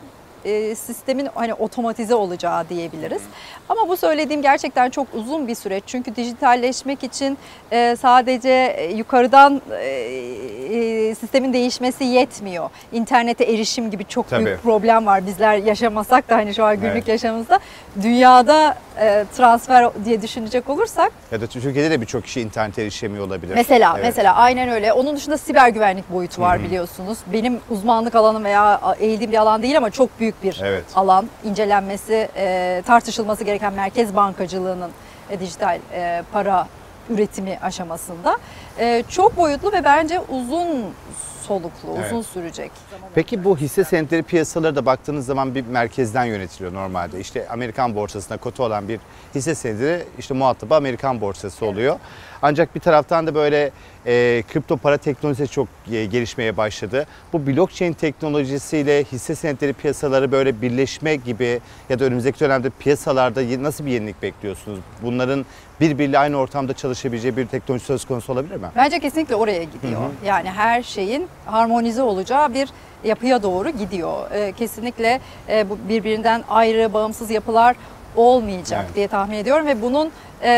e, 0.44 0.74
sistemin 0.74 1.28
hani 1.34 1.54
otomatize 1.54 2.14
olacağı 2.14 2.68
diyebiliriz. 2.68 3.22
Ama 3.68 3.88
bu 3.88 3.96
söylediğim 3.96 4.42
gerçekten 4.42 4.90
çok 4.90 5.06
uzun 5.14 5.48
bir 5.48 5.54
süreç. 5.54 5.84
Çünkü 5.86 6.16
dijitalleşmek 6.16 7.04
için 7.04 7.38
e, 7.72 7.96
sadece 8.00 8.50
e, 8.76 8.92
yukarıdan 8.96 9.62
e, 9.80 9.84
e, 10.70 11.14
sistemin 11.14 11.52
değişmesi 11.52 12.04
yetmiyor. 12.04 12.70
İnternete 12.92 13.44
erişim 13.44 13.90
gibi 13.90 14.04
çok 14.04 14.30
Tabii. 14.30 14.44
büyük 14.46 14.62
problem 14.62 15.06
var. 15.06 15.26
Bizler 15.26 15.56
yaşamasak 15.56 16.28
da 16.30 16.36
hani 16.36 16.54
şu 16.54 16.64
an 16.64 16.74
günlük 16.76 16.92
Evet. 16.92 17.08
yaşamımızda 17.08 17.58
dünyada 18.02 18.76
e, 19.00 19.24
transfer 19.36 19.90
diye 20.04 20.22
düşünecek 20.22 20.68
olursak 20.70 21.12
Ya 21.32 21.40
da 21.40 21.46
Türkiye'de 21.46 21.90
de 21.90 22.00
birçok 22.00 22.24
kişi 22.24 22.40
internete 22.40 22.82
erişemiyor 22.82 23.26
olabilir. 23.26 23.54
Mesela 23.54 23.92
Evet. 23.94 24.04
mesela 24.04 24.34
aynen 24.34 24.68
öyle. 24.68 24.92
Onun 24.92 25.16
dışında 25.16 25.38
siber 25.38 25.68
güvenlik 25.68 26.10
boyutu 26.12 26.42
var 26.42 26.62
biliyorsunuz. 26.62 27.18
Benim 27.32 27.60
uzmanlık 27.70 28.14
alanım 28.14 28.44
veya 28.44 28.80
eğildiğim 29.00 29.32
bir 29.32 29.36
alan 29.38 29.62
değil 29.62 29.76
ama 29.76 29.90
çok 29.90 30.20
büyük 30.20 30.29
bir 30.42 30.60
Evet. 30.64 30.84
alan. 30.94 31.28
İncelenmesi, 31.44 32.28
e, 32.36 32.82
tartışılması 32.86 33.44
gereken 33.44 33.72
merkez 33.72 34.16
bankacılığının 34.16 34.90
e, 35.30 35.40
dijital 35.40 35.78
e, 35.92 36.22
para 36.32 36.68
üretimi 37.10 37.58
aşamasında. 37.62 38.38
E, 38.78 39.04
çok 39.08 39.36
boyutlu 39.36 39.72
ve 39.72 39.84
bence 39.84 40.20
uzun 40.20 40.84
soluklu, 41.42 41.94
Evet. 41.98 42.12
uzun 42.12 42.22
sürecek. 42.22 42.70
Peki 43.14 43.44
bu 43.44 43.56
hisse 43.56 43.84
senetleri 43.84 44.22
piyasaları 44.22 44.76
da 44.76 44.86
baktığınız 44.86 45.26
zaman 45.26 45.54
bir 45.54 45.66
merkezden 45.66 46.24
yönetiliyor 46.24 46.74
normalde. 46.74 47.20
İşte 47.20 47.48
Amerikan 47.48 47.94
borsasında 47.94 48.38
kotu 48.38 48.64
olan 48.64 48.88
bir 48.88 49.00
hisse 49.34 49.54
senedi 49.54 50.06
işte 50.18 50.34
muhatabı 50.34 50.74
Amerikan 50.74 51.20
borsası 51.20 51.66
oluyor. 51.66 51.96
Ancak 52.42 52.74
bir 52.74 52.80
taraftan 52.80 53.26
da 53.26 53.34
böyle 53.34 53.70
e, 54.06 54.42
kripto 54.52 54.76
para 54.76 54.96
teknolojisi 54.96 55.48
çok 55.48 55.68
e, 55.92 56.04
gelişmeye 56.04 56.56
başladı. 56.56 57.06
Bu 57.32 57.46
blockchain 57.46 57.92
teknolojisiyle 57.92 59.04
hisse 59.04 59.34
senetleri 59.34 59.72
piyasaları 59.72 60.32
böyle 60.32 60.62
birleşme 60.62 61.16
gibi 61.16 61.60
ya 61.88 61.98
da 61.98 62.04
önümüzdeki 62.04 62.40
dönemde 62.40 62.70
piyasalarda 62.70 63.62
nasıl 63.62 63.86
bir 63.86 63.90
yenilik 63.90 64.22
bekliyorsunuz? 64.22 64.78
Bunların 65.02 65.46
birbiriyle 65.80 66.18
aynı 66.18 66.36
ortamda 66.36 66.72
çalışabileceği 66.72 67.36
bir 67.36 67.46
teknoloji 67.46 67.84
söz 67.84 68.04
konusu 68.04 68.32
olabilir 68.32 68.56
mi? 68.56 68.66
Bence 68.76 69.00
kesinlikle 69.00 69.34
oraya 69.34 69.64
gidiyor. 69.64 70.00
Yani 70.24 70.50
her 70.50 70.82
şeyin 70.82 71.28
harmonize 71.46 72.02
olacağı 72.02 72.54
bir 72.54 72.68
yapıya 73.04 73.42
doğru 73.42 73.70
gidiyor. 73.70 74.30
Ee, 74.30 74.52
kesinlikle 74.52 75.20
e, 75.48 75.70
bu 75.70 75.78
birbirinden 75.88 76.44
ayrı, 76.48 76.92
bağımsız 76.92 77.30
yapılar 77.30 77.76
olmayacak 78.16 78.84
Evet. 78.86 78.96
diye 78.96 79.08
tahmin 79.08 79.36
ediyorum 79.36 79.66
ve 79.66 79.82
bunun 79.82 80.10
e, 80.42 80.50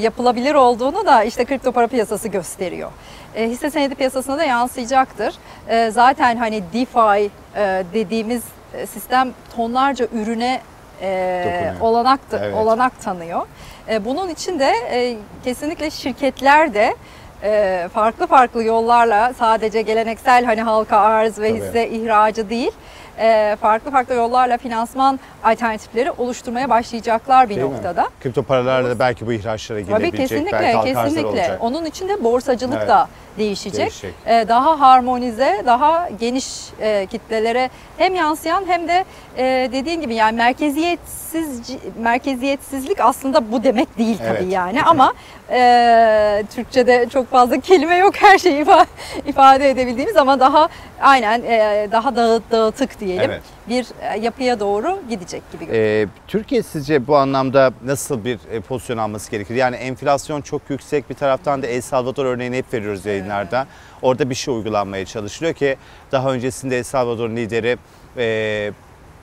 yapılabilir 0.00 0.54
olduğunu 0.54 1.06
da 1.06 1.22
işte 1.24 1.44
kripto 1.44 1.72
para 1.72 1.86
piyasası 1.86 2.28
gösteriyor. 2.28 2.90
E, 3.34 3.48
hisse 3.48 3.70
senedi 3.70 3.94
piyasasına 3.94 4.38
da 4.38 4.44
yansıyacaktır. 4.44 5.34
E, 5.68 5.90
zaten 5.90 6.36
hani 6.36 6.62
DeFi 6.72 7.30
e, 7.56 7.84
dediğimiz 7.94 8.42
e, 8.74 8.86
sistem 8.86 9.30
tonlarca 9.56 10.06
ürüne 10.12 10.60
e, 11.02 11.72
olanak 11.80 12.20
Evet. 12.32 12.54
olanak 12.54 13.00
tanıyor. 13.02 13.46
E, 13.88 14.04
bunun 14.04 14.28
için 14.28 14.58
de 14.58 14.72
e, 14.90 15.16
kesinlikle 15.44 15.90
şirketler 15.90 16.74
de 16.74 16.94
e, 17.42 17.88
farklı 17.94 18.26
farklı 18.26 18.64
yollarla 18.64 19.32
sadece 19.38 19.82
geleneksel 19.82 20.44
hani 20.44 20.62
halka 20.62 20.96
arz 20.96 21.38
ve 21.38 21.48
Tabii. 21.48 21.60
hisse 21.60 21.88
ihracı 21.88 22.50
değil 22.50 22.70
farklı 23.60 23.90
farklı 23.90 24.14
yollarla 24.14 24.58
finansman 24.58 25.20
alternatifleri 25.44 26.10
oluşturmaya 26.10 26.70
başlayacaklar 26.70 27.48
bir 27.48 27.56
Değil 27.56 27.66
mi? 27.66 27.74
noktada. 27.74 28.08
Kripto 28.22 28.42
paralarla 28.42 28.90
da 28.90 28.98
belki 28.98 29.26
bu 29.26 29.32
ihraçlara 29.32 29.78
Tabii 29.78 29.86
girebilecek, 29.86 30.12
belki 30.18 30.28
kesinlikle 30.28 30.76
arzlar 30.78 31.04
kesinlikle. 31.04 31.28
olacak. 31.28 31.58
Onun 31.60 31.84
için 31.84 32.08
de 32.08 32.24
borsacılık 32.24 32.76
Evet. 32.78 32.88
da 32.88 33.08
değişecek. 33.40 33.78
Değişecek. 33.80 34.14
E, 34.26 34.44
daha 34.48 34.80
harmonize, 34.80 35.62
daha 35.66 36.08
geniş 36.20 36.46
e, 36.80 37.06
kitlelere 37.10 37.70
hem 37.98 38.14
yansıyan 38.14 38.64
hem 38.68 38.88
de 38.88 39.04
e, 39.36 39.68
dediğin 39.72 40.00
gibi 40.00 40.14
yani 40.14 40.36
merkeziyetsiz 40.36 41.60
merkeziyetsizlik 41.98 43.00
aslında 43.00 43.52
bu 43.52 43.64
demek 43.64 43.98
değil 43.98 44.18
tabii 44.18 44.28
Evet. 44.42 44.52
yani 44.52 44.82
ama 44.82 45.12
e, 45.50 46.44
Türkçe'de 46.54 47.08
çok 47.12 47.30
fazla 47.30 47.60
kelime 47.60 47.96
yok 47.96 48.14
her 48.16 48.38
şeyi 48.38 48.64
ifa- 48.64 48.86
ifade 49.26 49.70
edebildiğimiz 49.70 50.16
ama 50.16 50.40
daha 50.40 50.68
aynen 51.02 51.42
e, 51.42 51.88
daha 51.92 52.16
dağıt, 52.16 52.42
dağıtık 52.50 53.00
diyelim 53.00 53.30
Evet. 53.30 53.42
Bir 53.68 53.86
e, 54.00 54.18
yapıya 54.18 54.60
doğru 54.60 55.00
gidecek 55.10 55.52
gibi 55.52 55.66
görünüyor. 55.66 55.84
Ee, 55.84 56.08
Türkiye 56.28 56.62
sizce 56.62 57.06
bu 57.06 57.16
anlamda 57.16 57.72
nasıl 57.84 58.24
bir 58.24 58.38
e, 58.50 58.60
pozisyon 58.60 58.98
alması 58.98 59.30
gerekir? 59.30 59.54
Yani 59.54 59.76
enflasyon 59.76 60.40
çok 60.40 60.62
yüksek 60.68 61.10
bir 61.10 61.14
taraftan 61.14 61.62
da 61.62 61.66
El 61.66 61.80
Salvador 61.80 62.24
örneğini 62.24 62.56
hep 62.56 62.74
veriyoruz 62.74 63.06
yayınlarda. 63.06 63.66
Orada 64.02 64.30
bir 64.30 64.34
şey 64.34 64.54
uygulanmaya 64.54 65.04
çalışılıyor 65.04 65.54
ki 65.54 65.76
daha 66.12 66.32
öncesinde 66.32 66.78
El 66.78 66.84
Salvador'un 66.84 67.36
lideri 67.36 67.78
e, 68.16 68.72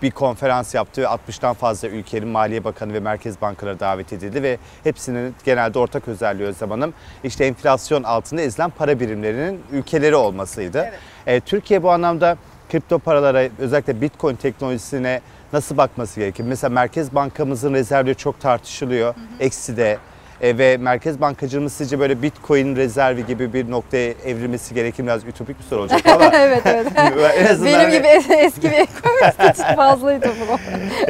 bir 0.02 0.12
konferans 0.12 0.76
yaptı 0.76 1.02
ve 1.02 1.06
60'tan 1.06 1.54
fazla 1.54 1.88
ülkenin 1.88 2.28
Maliye 2.28 2.64
Bakanı 2.64 2.94
ve 2.94 3.00
Merkez 3.00 3.42
Bankaları 3.42 3.80
davet 3.80 4.14
edildi 4.14 4.44
ve 4.44 4.58
hepsinin 4.84 5.36
genelde 5.46 5.80
ortak 5.80 6.08
özelliği 6.08 6.48
Özlem 6.48 6.72
Hanım 6.72 6.94
işte 7.24 7.46
enflasyon 7.46 8.04
altında 8.04 8.42
ezilen 8.42 8.70
para 8.70 9.00
birimlerinin 9.00 9.62
ülkeleri 9.72 10.16
olmasıydı. 10.16 10.80
Evet. 10.80 11.00
E, 11.28 11.40
Türkiye 11.40 11.84
bu 11.84 11.92
anlamda 11.92 12.38
kripto 12.72 13.00
paralara 13.00 13.44
özellikle 13.60 14.02
Bitcoin 14.02 14.36
teknolojisine 14.36 15.22
nasıl 15.54 15.78
bakması 15.78 16.20
gerekir? 16.20 16.44
Mesela 16.48 16.70
Merkez 16.74 17.16
Bankamızın 17.16 17.74
rezervleri 17.74 18.16
çok 18.16 18.40
tartışılıyor. 18.42 19.16
Eksi 19.40 19.78
de. 19.78 19.98
E, 20.42 20.58
ve 20.58 20.78
Merkez 20.78 21.22
Bankacılığımız 21.22 21.74
sizce 21.74 22.00
böyle 22.00 22.22
Bitcoin 22.22 22.76
rezervi 22.76 23.26
gibi 23.26 23.54
bir 23.54 23.72
noktaya 23.72 24.12
evrilmesi 24.26 24.76
gerekir 24.76 25.04
mi? 25.04 25.08
Biraz 25.08 25.24
ütopik 25.26 25.60
bir 25.60 25.64
soru 25.64 25.80
olacak 25.82 26.02
ama 26.06 26.26
evet 26.34 26.62
evet. 26.66 26.88
en 27.38 27.46
azından 27.46 27.66
Benim 27.74 27.80
hani- 27.80 27.98
gibi 27.98 28.08
es- 28.08 28.34
eski 28.46 28.62
bir 28.72 28.72
ekonomist 28.78 29.60
için 29.60 29.76
fazlaydı 29.76 30.30
bu. 30.50 30.58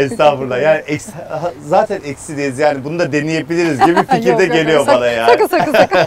estağfurullah 0.02 0.62
yani 0.62 0.78
eksi, 0.78 1.12
zaten 1.66 2.00
eksideyiz 2.06 2.60
yani 2.60 2.84
bunu 2.84 3.00
da 3.00 3.12
deneyebiliriz 3.12 3.80
gibi 3.86 4.04
fikir 4.06 4.28
Yok, 4.30 4.40
de 4.40 4.44
yok, 4.44 4.54
geliyor 4.54 4.86
sak- 4.86 4.96
bana 4.96 5.08
yani. 5.08 5.32
Sakın 5.32 5.48
sakın 5.48 5.72
sakın. 5.74 6.00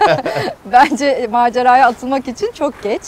Bence 0.73 1.29
maceraya 1.31 1.87
atılmak 1.87 2.29
için 2.29 2.51
çok 2.53 2.83
geç. 2.83 3.03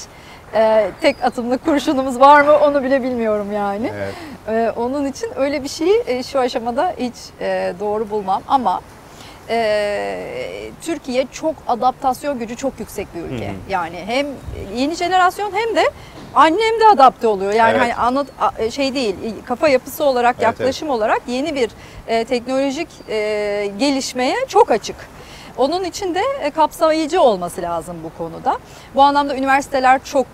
Ee, 0.54 0.90
tek 1.00 1.24
atımlık 1.24 1.64
kurşunumuz 1.64 2.20
var 2.20 2.40
mı 2.40 2.52
onu 2.58 2.82
bile 2.82 3.02
bilmiyorum 3.02 3.52
yani. 3.52 3.92
Evet. 3.96 4.14
Ee, 4.48 4.72
onun 4.76 5.06
için 5.06 5.28
öyle 5.36 5.62
bir 5.64 5.68
şeyi 5.68 6.02
e, 6.06 6.22
şu 6.22 6.40
aşamada 6.40 6.94
hiç 6.98 7.14
e, 7.40 7.74
doğru 7.80 8.10
bulmam 8.10 8.42
ama 8.48 8.80
e, 9.48 10.70
Türkiye 10.82 11.26
çok 11.32 11.54
adaptasyon 11.68 12.38
gücü 12.38 12.56
çok 12.56 12.80
yüksek 12.80 13.08
bir 13.14 13.20
ülke. 13.20 13.46
Hı 13.46 13.50
hı. 13.50 13.54
Yani 13.68 14.02
hem 14.06 14.26
yeni 14.76 14.94
jenerasyon 14.94 15.52
hem 15.54 15.76
de 15.76 15.82
annem 16.34 16.80
de 16.80 16.86
adapte 16.92 17.26
oluyor. 17.26 17.52
Yani 17.52 17.70
Evet. 17.70 17.80
hani 17.80 17.94
anlat 17.94 18.26
a- 18.40 18.70
şey 18.70 18.94
değil 18.94 19.16
kafa 19.44 19.68
yapısı 19.68 20.04
olarak 20.04 20.36
Evet, 20.38 20.44
yaklaşım 20.44 20.90
olarak 20.90 21.22
yeni 21.26 21.54
bir 21.54 21.70
e, 22.06 22.24
teknolojik 22.24 22.88
e, 23.08 23.70
gelişmeye 23.78 24.36
çok 24.48 24.70
açık. 24.70 24.96
Onun 25.56 25.84
için 25.84 26.14
de 26.14 26.20
e, 26.42 26.50
kapsayıcı 26.50 27.22
olması 27.22 27.62
lazım 27.62 27.96
bu 28.04 28.18
konuda. 28.18 28.58
Bu 28.94 29.02
anlamda 29.02 29.36
üniversiteler 29.36 30.04
çok 30.04 30.26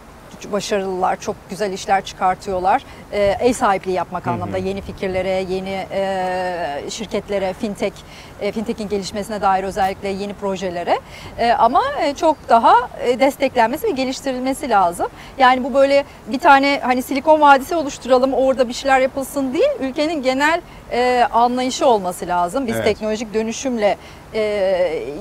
başarılılar, 0.52 1.20
çok 1.20 1.36
güzel 1.50 1.72
işler 1.72 2.04
çıkartıyorlar. 2.04 2.82
E, 3.12 3.22
ev 3.40 3.52
sahipliği 3.52 3.92
yapmak 3.92 4.26
anlamda 4.26 4.58
yeni 4.58 4.80
fikirlere, 4.80 5.44
yeni 5.48 5.86
e, 5.92 6.90
şirketlere, 6.90 7.52
fintech, 7.52 7.94
e, 8.40 8.52
fintech'in 8.52 8.88
gelişmesine 8.88 9.42
dair 9.42 9.64
özellikle 9.64 10.08
yeni 10.08 10.34
projelere. 10.34 10.98
E, 11.38 11.50
ama 11.50 11.82
e, 12.02 12.14
çok 12.14 12.36
daha 12.48 12.74
e, 13.04 13.20
desteklenmesi 13.20 13.86
ve 13.86 13.90
geliştirilmesi 13.90 14.70
lazım. 14.70 15.06
Yani 15.38 15.64
bu 15.64 15.74
böyle 15.74 16.04
bir 16.26 16.38
tane 16.38 16.80
hani 16.82 17.02
Silikon 17.02 17.40
Vadisi 17.40 17.74
oluşturalım, 17.74 18.34
orada 18.34 18.68
bir 18.68 18.72
şeyler 18.74 19.00
yapılsın 19.00 19.54
değil, 19.54 19.70
ülkenin 19.80 20.22
genel 20.22 20.60
e, 20.92 21.28
anlayışı 21.32 21.86
olması 21.86 22.26
lazım. 22.26 22.66
Biz 22.66 22.74
Evet. 22.74 22.84
teknolojik 22.84 23.34
dönüşümle 23.34 23.96
e, 24.34 24.40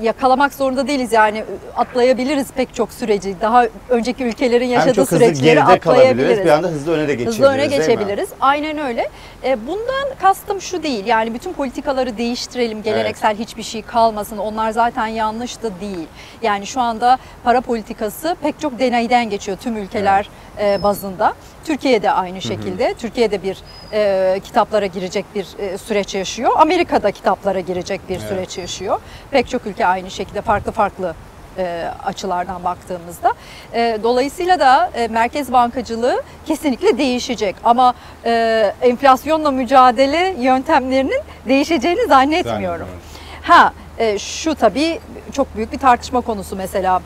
yakalamak 0.02 0.54
zorunda 0.54 0.88
değiliz 0.88 1.12
yani 1.12 1.44
atlayabiliriz 1.76 2.46
pek 2.52 2.74
çok 2.74 2.92
süreci. 2.92 3.34
Daha 3.40 3.66
önceki 3.88 4.24
ülkelerin 4.24 4.66
yaşadığı 4.66 5.06
süreçleri 5.06 5.62
atlayabiliriz. 5.62 6.44
bir 6.44 6.50
anda 6.50 6.68
hızlı 6.68 6.92
öne 6.92 7.08
de 7.08 7.14
geçebiliriz 7.14 7.34
Hızlı 7.34 7.52
öne 7.52 7.66
geçebiliriz. 7.66 8.28
Aynen 8.40 8.78
öyle. 8.78 9.08
E, 9.44 9.66
bundan 9.66 10.08
kastım 10.20 10.60
şu 10.60 10.82
değil. 10.82 11.06
Yani 11.06 11.34
bütün 11.34 11.52
politikaları 11.52 12.18
değiştirelim. 12.18 12.82
Geleneksel 12.82 13.36
hiçbir 13.36 13.62
şey 13.62 13.82
kalmasın. 13.82 14.38
Onlar 14.38 14.70
zaten 14.70 15.06
yanlış 15.06 15.62
da 15.62 15.70
değil. 15.80 16.08
Yani 16.42 16.66
şu 16.66 16.80
anda 16.80 17.18
para 17.44 17.60
politikası 17.60 18.36
pek 18.42 18.60
çok 18.60 18.78
deneyden 18.78 19.30
geçiyor 19.30 19.58
tüm 19.62 19.76
ülkeler 19.76 20.28
e, 20.60 20.82
bazında. 20.82 21.34
Türkiye'de 21.72 22.10
aynı 22.10 22.42
şekilde. 22.42 22.94
Türkiye'de 22.94 23.42
bir 23.42 23.58
e, 23.92 24.40
kitaplara 24.44 24.86
girecek 24.86 25.24
bir 25.34 25.46
e, 25.58 25.78
süreç 25.78 26.14
yaşıyor. 26.14 26.52
Amerika'da 26.56 27.10
kitaplara 27.10 27.60
girecek 27.60 28.00
bir 28.08 28.16
Evet. 28.18 28.28
süreç 28.28 28.58
yaşıyor. 28.58 29.00
Pek 29.30 29.48
çok 29.48 29.66
ülke 29.66 29.86
aynı 29.86 30.10
şekilde 30.10 30.42
farklı 30.42 30.72
farklı 30.72 31.14
e, 31.58 31.90
açılardan 32.04 32.64
baktığımızda. 32.64 33.32
E, 33.74 33.98
dolayısıyla 34.02 34.60
da 34.60 34.90
e, 34.94 35.08
merkez 35.08 35.52
bankacılığı 35.52 36.22
kesinlikle 36.46 36.98
değişecek 36.98 37.56
ama 37.64 37.94
e, 38.24 38.72
enflasyonla 38.82 39.50
mücadele 39.50 40.34
yöntemlerinin 40.38 41.20
değişeceğini 41.48 42.06
zannetmiyorum. 42.06 42.62
Zannetmiyorum. 42.62 42.88
Ha 43.42 43.72
e, 43.98 44.18
şu 44.18 44.54
tabii 44.54 45.00
çok 45.32 45.56
büyük 45.56 45.72
bir 45.72 45.78
tartışma 45.78 46.20
konusu 46.20 46.56
mesela 46.56 47.00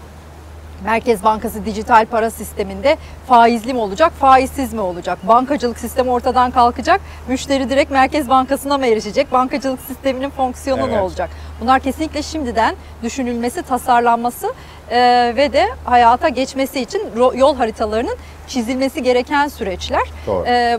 Merkez 0.84 1.24
Bankası 1.24 1.64
dijital 1.64 2.06
para 2.06 2.30
sisteminde 2.30 2.96
faizli 3.28 3.74
mi 3.74 3.80
olacak, 3.80 4.12
faizsiz 4.12 4.72
mi 4.72 4.80
olacak? 4.80 5.18
Bankacılık 5.28 5.78
sistemi 5.78 6.10
ortadan 6.10 6.50
kalkacak, 6.50 7.00
müşteri 7.28 7.70
direkt 7.70 7.90
Merkez 7.90 8.28
Bankası'na 8.28 8.78
mı 8.78 8.86
erişecek? 8.86 9.32
Bankacılık 9.32 9.80
sisteminin 9.80 10.30
fonksiyonu 10.30 10.88
ne 10.88 10.92
Evet. 10.92 11.02
olacak? 11.02 11.30
Bunlar 11.60 11.80
kesinlikle 11.80 12.22
şimdiden 12.22 12.76
düşünülmesi, 13.02 13.62
tasarlanması 13.62 14.52
e, 14.90 14.98
ve 15.36 15.52
de 15.52 15.68
hayata 15.84 16.28
geçmesi 16.28 16.80
için 16.80 17.02
yol 17.34 17.56
haritalarının 17.56 18.16
çizilmesi 18.48 19.02
gereken 19.02 19.48
süreçler. 19.48 20.02
Doğru. 20.26 20.46
E, 20.46 20.78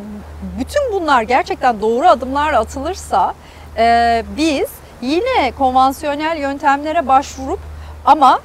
bütün 0.60 0.82
bunlar 0.94 1.22
gerçekten 1.22 1.82
doğru 1.82 2.08
adımlar 2.08 2.54
atılırsa 2.54 3.34
e, 3.78 4.24
biz 4.38 4.70
yine 5.02 5.52
konvansiyonel 5.58 6.38
yöntemlere 6.38 7.08
başvurup 7.08 7.60
ama 8.06 8.40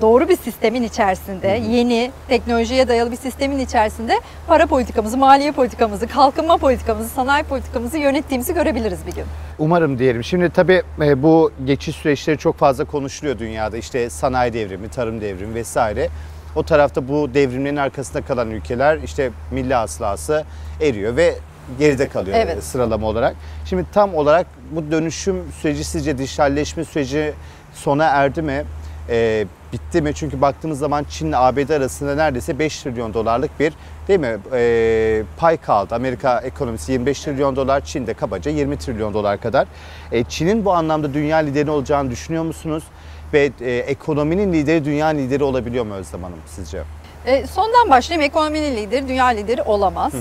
doğru 0.00 0.28
bir 0.28 0.36
sistemin 0.36 0.82
içerisinde, 0.82 1.48
yeni 1.70 2.10
teknolojiye 2.28 2.88
dayalı 2.88 3.12
bir 3.12 3.16
sistemin 3.16 3.58
içerisinde 3.58 4.20
para 4.46 4.66
politikamızı, 4.66 5.16
maliye 5.16 5.52
politikamızı, 5.52 6.06
kalkınma 6.06 6.56
politikamızı, 6.56 7.08
sanayi 7.08 7.44
politikamızı 7.44 7.98
yönettiğimizi 7.98 8.54
görebiliriz 8.54 9.06
bir 9.06 9.12
gün. 9.12 9.24
Umarım 9.58 9.98
diyelim. 9.98 10.24
Şimdi 10.24 10.50
tabii 10.50 10.82
e, 11.00 11.22
bu 11.22 11.52
geçiş 11.64 11.96
süreçleri 11.96 12.38
çok 12.38 12.56
fazla 12.58 12.84
konuşuluyor 12.84 13.38
dünyada. 13.38 13.76
İşte 13.76 14.10
sanayi 14.10 14.52
devrimi, 14.52 14.88
tarım 14.88 15.20
devrimi 15.20 15.54
vesaire. 15.54 16.08
O 16.56 16.62
tarafta 16.62 17.08
bu 17.08 17.34
devrimlerin 17.34 17.76
arkasında 17.76 18.22
kalan 18.22 18.50
ülkeler 18.50 18.98
işte 19.04 19.30
milli 19.50 19.74
hasılası 19.74 20.44
eriyor 20.80 21.16
ve 21.16 21.34
geride 21.78 22.08
kalıyor 22.08 22.36
Evet. 22.40 22.58
e, 22.58 22.60
sıralama 22.60 23.06
olarak. 23.06 23.36
Şimdi 23.66 23.84
tam 23.92 24.14
olarak 24.14 24.46
bu 24.70 24.90
dönüşüm 24.90 25.36
süreci 25.60 25.84
sizce 25.84 26.18
dijitalleşme 26.18 26.84
süreci 26.84 27.32
sona 27.74 28.04
erdi 28.04 28.42
mi? 28.42 28.64
E, 29.10 29.46
bitti 29.72 30.02
mi? 30.02 30.14
Çünkü 30.14 30.40
baktığımız 30.40 30.78
zaman 30.78 31.04
Çin 31.10 31.28
ile 31.28 31.36
ABD 31.36 31.70
arasında 31.70 32.14
neredeyse 32.14 32.58
5 32.58 32.82
trilyon 32.82 33.14
dolarlık 33.14 33.60
bir 33.60 33.72
değil 34.08 34.20
mi 34.20 34.38
e, 34.52 35.22
pay 35.36 35.56
kaldı. 35.56 35.94
Amerika 35.94 36.40
ekonomisi 36.40 36.92
25 36.92 37.20
trilyon 37.20 37.56
dolar, 37.56 37.80
Çin'de 37.80 38.14
kabaca 38.14 38.50
20 38.50 38.78
trilyon 38.78 39.14
dolar 39.14 39.40
kadar. 39.40 39.66
E, 40.12 40.24
Çin'in 40.24 40.64
bu 40.64 40.72
anlamda 40.72 41.14
dünya 41.14 41.36
lideri 41.36 41.70
olacağını 41.70 42.10
düşünüyor 42.10 42.44
musunuz? 42.44 42.84
Ve 43.32 43.50
e, 43.60 43.70
ekonominin 43.70 44.52
lideri 44.52 44.84
dünya 44.84 45.06
lideri 45.06 45.44
olabiliyor 45.44 45.84
mu 45.86 45.94
Özlem 45.94 46.22
Hanım 46.22 46.38
sizce? 46.46 46.82
E, 47.26 47.46
sondan 47.46 47.90
başlayayım. 47.90 48.26
Ekonominin 48.30 48.76
lideri, 48.76 49.08
dünya 49.08 49.26
lideri 49.26 49.62
olamaz. 49.62 50.12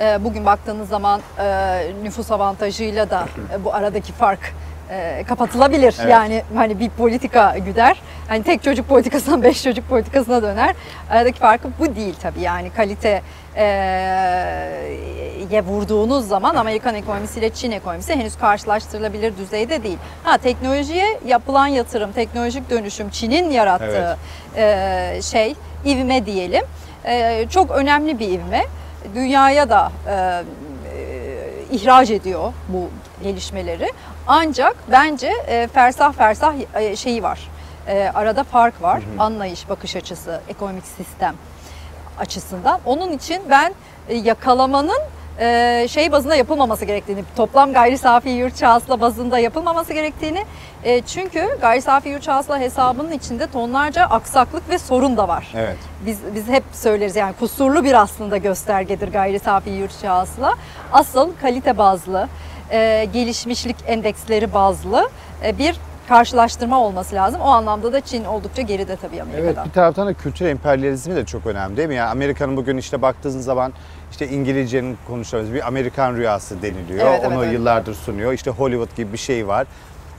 E, 0.00 0.24
bugün 0.24 0.46
baktığınız 0.46 0.88
zaman 0.88 1.20
e, 1.38 1.92
nüfus 2.02 2.30
avantajıyla 2.30 3.10
da 3.10 3.28
e, 3.54 3.64
bu 3.64 3.74
aradaki 3.74 4.12
fark 4.12 4.54
e, 4.90 5.24
kapatılabilir. 5.28 5.94
Evet. 6.00 6.10
Yani 6.10 6.42
hani 6.54 6.80
bir 6.80 6.90
politika 6.90 7.58
güder. 7.58 8.02
Hani 8.28 8.42
tek 8.42 8.62
çocuk 8.62 8.88
politikasından 8.88 9.42
beş 9.48 9.62
çocuk 9.62 9.88
politikasına 9.88 10.42
döner. 10.42 10.74
Aradaki 11.10 11.38
farkı 11.38 11.68
bu 11.78 11.96
değil 11.96 12.14
tabii. 12.22 12.40
Yani 12.40 12.70
kalite 12.70 13.22
e, 13.56 13.64
ye 15.50 15.62
vurduğunuz 15.62 16.28
zaman 16.28 16.54
Amerikan 16.54 16.94
ekonomisiyle 16.94 17.50
Çin 17.50 17.70
ekonomisi 17.70 18.14
henüz 18.14 18.38
karşılaştırılabilir 18.38 19.36
düzeyde 19.36 19.82
değil. 19.82 19.98
Ha 20.24 20.38
teknolojiye 20.38 21.20
yapılan 21.26 21.66
yatırım, 21.66 22.12
teknolojik 22.12 22.70
dönüşüm 22.70 23.10
Çin'in 23.10 23.50
yarattığı 23.50 24.18
e, 24.56 25.20
şey 25.22 25.54
ivme 25.84 26.26
diyelim. 26.26 26.64
E, 27.04 27.46
çok 27.50 27.70
önemli 27.70 28.18
bir 28.18 28.28
ivme. 28.28 28.64
Dünyaya 29.14 29.70
da 29.70 29.92
e, 30.08 30.42
ihraç 31.72 32.10
ediyor 32.10 32.52
bu 32.68 32.88
gelişmeleri. 33.22 33.92
Ancak 34.26 34.76
bence 34.90 35.32
e, 35.46 35.68
fersah 35.74 36.12
fersah 36.12 36.54
e, 36.74 36.96
şeyi 36.96 37.22
var. 37.22 37.48
E, 37.86 38.10
arada 38.14 38.44
fark 38.44 38.82
var. 38.82 39.02
Anlayış, 39.18 39.68
bakış 39.68 39.96
açısı, 39.96 40.40
ekonomik 40.48 40.84
sistem 40.86 41.34
açısından. 42.18 42.80
Onun 42.86 43.12
için 43.12 43.42
ben 43.50 43.74
e, 44.08 44.14
yakalamanın 44.14 45.00
e, 45.40 45.86
şey 45.90 46.12
bazında 46.12 46.34
yapılmaması 46.34 46.84
gerektiğini, 46.84 47.24
toplam 47.36 47.72
gayri 47.72 47.98
safi 47.98 48.28
yurt 48.28 48.62
hasıla 48.62 49.00
bazında 49.00 49.38
yapılmaması 49.38 49.92
gerektiğini 49.92 50.44
e, 50.84 51.00
çünkü 51.02 51.58
gayri 51.60 51.82
safi 51.82 52.08
yurt 52.08 52.28
hasıla 52.28 52.58
hesabının 52.58 53.12
içinde 53.12 53.46
tonlarca 53.46 54.04
aksaklık 54.04 54.70
ve 54.70 54.78
sorun 54.78 55.16
da 55.16 55.28
var. 55.28 55.52
Evet. 55.56 55.76
Biz 56.06 56.18
biz 56.34 56.48
hep 56.48 56.64
söyleriz 56.72 57.16
yani 57.16 57.34
kusurlu 57.38 57.84
bir 57.84 57.94
aslında 57.94 58.36
göstergedir 58.36 59.12
gayri 59.12 59.38
safi 59.38 59.70
yurt 59.70 60.04
hasıla. 60.04 60.54
Asıl 60.92 61.32
kalite 61.40 61.78
bazlı, 61.78 62.28
e, 62.72 63.08
gelişmişlik 63.12 63.76
endeksleri 63.86 64.54
bazlı 64.54 65.10
e, 65.44 65.58
bir 65.58 65.76
karşılaştırma 66.08 66.80
olması 66.80 67.14
lazım. 67.14 67.40
O 67.40 67.48
anlamda 67.48 67.92
da 67.92 68.00
Çin 68.00 68.24
oldukça 68.24 68.62
geride 68.62 68.96
tabii 68.96 69.22
Amerika'dan. 69.22 69.46
Evet 69.54 69.66
bir 69.66 69.72
taraftan 69.72 70.06
da 70.06 70.14
kültür 70.14 70.46
emperyalizmi 70.46 71.16
de 71.16 71.24
çok 71.24 71.46
önemli 71.46 71.76
değil 71.76 71.88
mi? 71.88 71.94
Yani 71.94 72.10
Amerika'nın 72.10 72.56
bugün 72.56 72.76
işte 72.76 73.02
baktığınız 73.02 73.44
zaman 73.44 73.72
işte 74.10 74.28
İngilizcenin 74.28 74.98
konuşuyoruz 75.06 75.54
bir 75.54 75.66
Amerikan 75.66 76.16
rüyası 76.16 76.62
deniliyor. 76.62 77.06
Evet, 77.06 77.20
evet, 77.22 77.32
Onu 77.32 77.44
evet. 77.44 77.52
yıllardır 77.52 77.94
sunuyor. 77.94 78.32
İşte 78.32 78.50
Hollywood 78.50 78.96
gibi 78.96 79.12
bir 79.12 79.18
şey 79.18 79.48
var. 79.48 79.66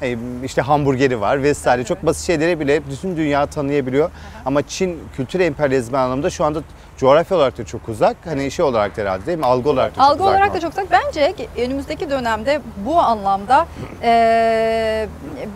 E, 0.01 0.17
işte 0.43 0.61
hamburgeri 0.61 1.21
var 1.21 1.43
vesaire. 1.43 1.83
Çok 1.83 2.05
basit 2.05 2.27
şeyleri 2.27 2.59
bile 2.59 2.87
bütün 2.87 3.17
dünya 3.17 3.45
tanıyabiliyor. 3.45 4.11
Ama 4.45 4.67
Çin 4.67 4.99
kültür 5.15 5.39
emperyalizmi 5.39 5.97
anlamında 5.97 6.29
şu 6.29 6.45
anda 6.45 6.59
coğrafya 6.97 7.37
olarak 7.37 7.57
da 7.57 7.65
çok 7.65 7.89
uzak. 7.89 8.17
Hani 8.25 8.51
şey 8.51 8.65
olarak 8.65 8.97
da 8.97 9.01
herhalde 9.01 9.25
değil 9.25 9.37
mi? 9.37 9.45
Algı 9.45 9.69
olarak 9.69 9.91
da 9.91 9.95
çok 9.95 10.03
Algı 10.03 10.23
olarak 10.23 10.47
mı? 10.49 10.53
da 10.55 10.59
çok 10.59 10.71
uzak. 10.71 10.85
Bence 10.91 11.33
önümüzdeki 11.57 12.09
dönemde 12.09 12.61
bu 12.85 12.99
anlamda 12.99 13.67
e, 14.03 15.07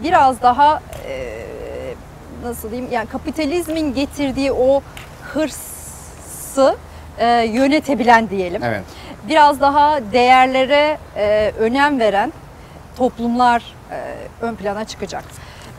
biraz 0.03 0.41
daha 0.41 0.81
e, 1.07 1.39
nasıl 2.43 2.71
diyeyim 2.71 2.91
yani 2.91 3.07
kapitalizmin 3.07 3.93
getirdiği 3.93 4.51
o 4.51 4.81
hırsı 5.33 6.75
e, 7.17 7.27
yönetebilen 7.43 8.29
diyelim. 8.29 8.63
Evet. 8.63 8.83
Biraz 9.27 9.61
daha 9.61 9.99
değerlere 10.13 10.97
e, 11.15 11.51
önem 11.59 11.99
veren 11.99 12.33
toplumlar 12.97 13.72
ön 14.41 14.55
plana 14.55 14.85
çıkacak. 14.85 15.23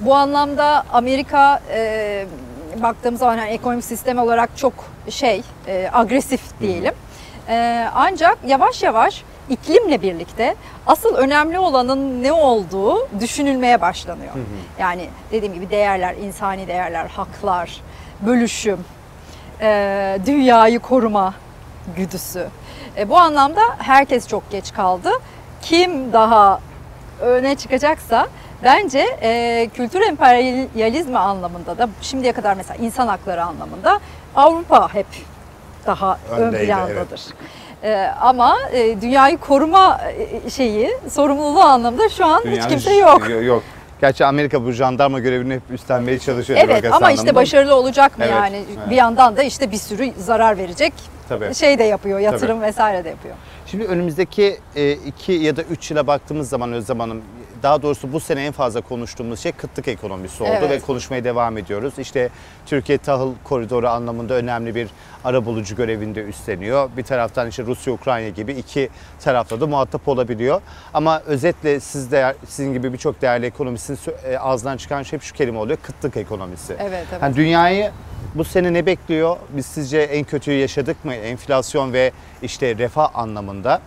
Bu 0.00 0.14
anlamda 0.14 0.85
Amerika 0.92 1.61
e, 1.70 2.27
baktığımız 2.83 3.20
zaman 3.20 3.37
yani 3.37 3.50
ekonomik 3.50 3.85
sistem 3.85 4.18
olarak 4.18 4.57
çok 4.57 4.72
şey 5.11 5.42
e, 5.66 5.90
agresif 5.92 6.61
diyelim. 6.61 6.94
E, 7.48 7.87
ancak 7.94 8.38
yavaş 8.46 8.83
yavaş 8.83 9.24
iklimle 9.50 10.03
birlikte 10.03 10.55
asıl 10.87 11.14
önemli 11.14 11.59
olanın 11.59 12.22
ne 12.22 12.33
olduğu 12.33 13.09
düşünülmeye 13.20 13.81
başlanıyor. 13.81 14.33
Yani 14.79 15.09
dediğim 15.33 15.55
gibi 15.55 15.70
değerler, 15.70 16.14
insani 16.14 16.68
değerler, 16.68 17.07
haklar, 17.07 17.83
bölüşüm, 18.20 18.85
e, 19.61 20.18
dünyayı 20.27 20.79
koruma 20.79 21.35
güdüsü. 21.96 22.48
E, 22.96 23.09
bu 23.09 23.18
anlamda 23.18 23.61
herkes 23.79 24.29
çok 24.29 24.50
geç 24.50 24.72
kaldı. 24.72 25.11
Kim 25.62 26.12
daha 26.12 26.61
öne 27.20 27.55
çıkacaksa 27.55 28.27
bence 28.64 29.07
e, 29.22 29.68
kültür 29.74 30.00
emperyalizmi 30.00 31.18
anlamında 31.18 31.79
da 31.79 31.88
şimdiye 32.00 32.33
kadar 32.33 32.55
mesela 32.55 32.77
insan 32.85 33.09
hakları 33.09 33.42
anlamında 33.44 34.00
Avrupa 34.37 34.94
hep 34.94 35.07
daha 35.87 36.18
Öndeydi, 36.31 36.62
ön 36.62 36.66
plandadır. 36.66 37.22
E, 37.83 38.11
ama 38.20 38.57
e, 38.72 39.00
dünyayı 39.00 39.38
koruma 39.38 40.00
e, 40.44 40.50
şeyi 40.50 40.90
sorumluluğu 41.11 41.61
anlamında 41.62 42.09
şu 42.09 42.27
an 42.27 42.38
hiç 42.38 42.44
Dünyanın 42.44 42.68
kimse 42.68 42.90
j- 42.90 42.96
yok. 43.00 43.22
Yok. 43.42 43.62
Gerçi 44.00 44.24
Amerika 44.24 44.64
bu 44.64 44.72
jandarma 44.72 45.20
görevini 45.20 45.55
hep 45.55 45.62
üstlenmeye 45.70 46.18
çalışıyor. 46.18 46.59
Evet 46.62 46.85
ama 46.85 47.11
işte 47.11 47.20
anlamında. 47.20 47.35
başarılı 47.35 47.74
olacak 47.74 48.18
mı 48.18 48.24
Evet, 48.24 48.35
yani? 48.37 48.57
evet. 48.79 48.90
Bir 48.90 48.96
yandan 48.96 49.37
da 49.37 49.42
işte 49.42 49.70
bir 49.70 49.77
sürü 49.77 50.12
zarar 50.18 50.59
verecek 50.59 50.92
Tabii. 51.29 51.55
şey 51.55 51.79
de 51.79 51.85
yapıyor, 51.85 52.18
yatırım 52.18 52.62
vesaire 52.62 53.05
de 53.05 53.09
yapıyor. 53.09 53.35
Şimdi 53.74 53.87
önümüzdeki 53.87 54.58
e, 54.76 54.92
iki 54.92 55.32
ya 55.32 55.56
da 55.56 55.62
üç 55.62 55.90
yıla 55.90 56.06
baktığımız 56.06 56.48
zaman 56.48 56.72
Özlem 56.72 57.00
Hanım, 57.00 57.22
daha 57.62 57.82
doğrusu 57.82 58.12
bu 58.12 58.20
sene 58.20 58.44
en 58.46 58.52
fazla 58.52 58.80
konuştuğumuz 58.80 59.40
şey 59.40 59.52
kıtlık 59.52 59.88
ekonomisi 59.88 60.42
oldu 60.42 60.52
Evet. 60.58 60.70
ve 60.70 60.80
konuşmaya 60.80 61.24
devam 61.24 61.58
ediyoruz. 61.58 61.94
İşte 61.98 62.30
Türkiye 62.66 62.98
tahıl 62.98 63.34
koridoru 63.44 63.88
anlamında 63.88 64.34
önemli 64.34 64.74
bir 64.74 64.88
arabulucu 65.24 65.76
görevinde 65.76 66.22
üstleniyor. 66.22 66.90
Bir 66.96 67.02
taraftan 67.02 67.48
işte 67.48 67.62
Rusya, 67.62 67.92
Ukrayna 67.92 68.28
gibi 68.28 68.52
iki 68.52 68.88
tarafla 69.20 69.60
da 69.60 69.66
muhatap 69.66 70.08
olabiliyor. 70.08 70.60
Ama 70.94 71.20
özetle 71.20 71.80
siz 71.80 72.12
de 72.12 72.34
sizin 72.48 72.72
gibi 72.72 72.92
birçok 72.92 73.22
değerli 73.22 73.46
ekonomistin 73.46 73.98
e, 74.24 74.38
ağzından 74.38 74.76
çıkan 74.76 75.02
şey 75.02 75.16
hep 75.16 75.22
şu 75.22 75.34
kelime 75.34 75.58
oluyor. 75.58 75.78
Kıtlık 75.82 76.16
ekonomisi. 76.16 76.76
Evet, 76.78 77.06
evet. 77.10 77.22
Hani 77.22 77.37
dünyayı 77.37 77.90
bu 78.35 78.44
sene 78.44 78.73
ne 78.73 78.87
bekliyor? 78.87 79.37
Biz 79.57 79.66
sizce 79.66 79.99
en 79.99 80.25
kötüyü 80.25 80.59
yaşadık 80.59 81.05
mı? 81.05 81.14
Enflasyon 81.14 81.92
ve 81.92 82.12
işte 82.42 82.79
refah 82.79 83.11
anlamında. 83.14 83.81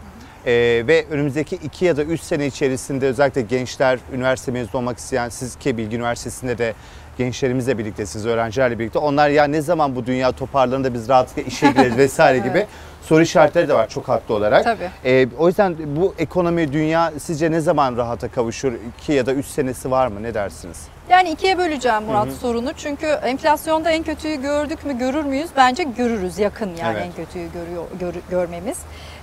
Ee, 0.46 0.84
ve 0.88 1.06
önümüzdeki 1.10 1.56
iki 1.56 1.86
ya 1.86 1.98
da 1.98 2.04
üç 2.04 2.22
sene 2.22 2.46
içerisinde 2.46 3.08
özellikle 3.08 3.42
gençler, 3.42 4.00
üniversite 4.14 4.52
mezunu 4.52 4.82
olmak 4.82 4.98
isteyen, 4.98 5.30
siz 5.30 5.56
ki 5.56 5.78
Bilgi 5.78 5.96
Üniversitesi'nde 5.96 6.58
de 6.58 6.74
gençlerimizle 7.18 7.78
birlikte, 7.78 8.06
siz 8.06 8.26
öğrencilerle 8.26 8.80
birlikte 8.80 9.00
onlar 9.00 9.30
ya 9.30 9.44
ne 9.44 9.62
zaman 9.62 9.96
bu 9.96 10.06
dünya 10.06 10.32
toparlanır 10.32 10.84
da 10.84 10.94
biz 10.94 11.10
rahatlıkla 11.10 11.42
işe 11.42 11.68
gireriz 11.72 11.98
vesaire 11.98 12.38
gibi 12.38 12.66
soru 13.02 13.22
işaretleri 13.22 13.68
de 13.68 13.74
var 13.74 13.90
çok 13.90 14.08
haklı 14.08 14.36
olarak. 14.36 14.64
Tabii. 14.64 14.90
Ee, 15.06 15.28
o 15.38 15.48
yüzden 15.48 15.76
bu 15.96 16.14
ekonomi, 16.18 16.74
dünya 16.74 17.14
sizce 17.20 17.52
ne 17.52 17.60
zaman 17.60 17.98
rahata 17.98 18.28
kavuşur? 18.28 18.74
İki 18.74 19.14
ya 19.14 19.26
da 19.26 19.34
üç 19.34 19.46
senesi 19.46 19.92
var 19.92 20.08
mı? 20.08 20.24
Ne 20.24 20.34
dersiniz? 20.34 20.88
Yani 21.10 21.30
ikiye 21.30 21.58
böleceğim 21.58 22.04
Murat 22.04 22.32
sorunu. 22.42 22.74
Çünkü 22.74 23.06
enflasyonda 23.06 23.92
en 23.92 24.04
kötüyü 24.04 24.42
gördük 24.42 24.86
mü 24.86 24.98
görür 24.98 25.24
müyüz? 25.26 25.50
Bence 25.58 25.84
görürüz 25.84 26.40
yakın 26.40 26.70
yani 26.82 26.98
Evet. 26.98 27.06
en 27.06 27.26
kötüyü 27.26 27.52
görüyor 27.54 27.84
gör- 28.00 28.22
görmemiz. 28.30 28.78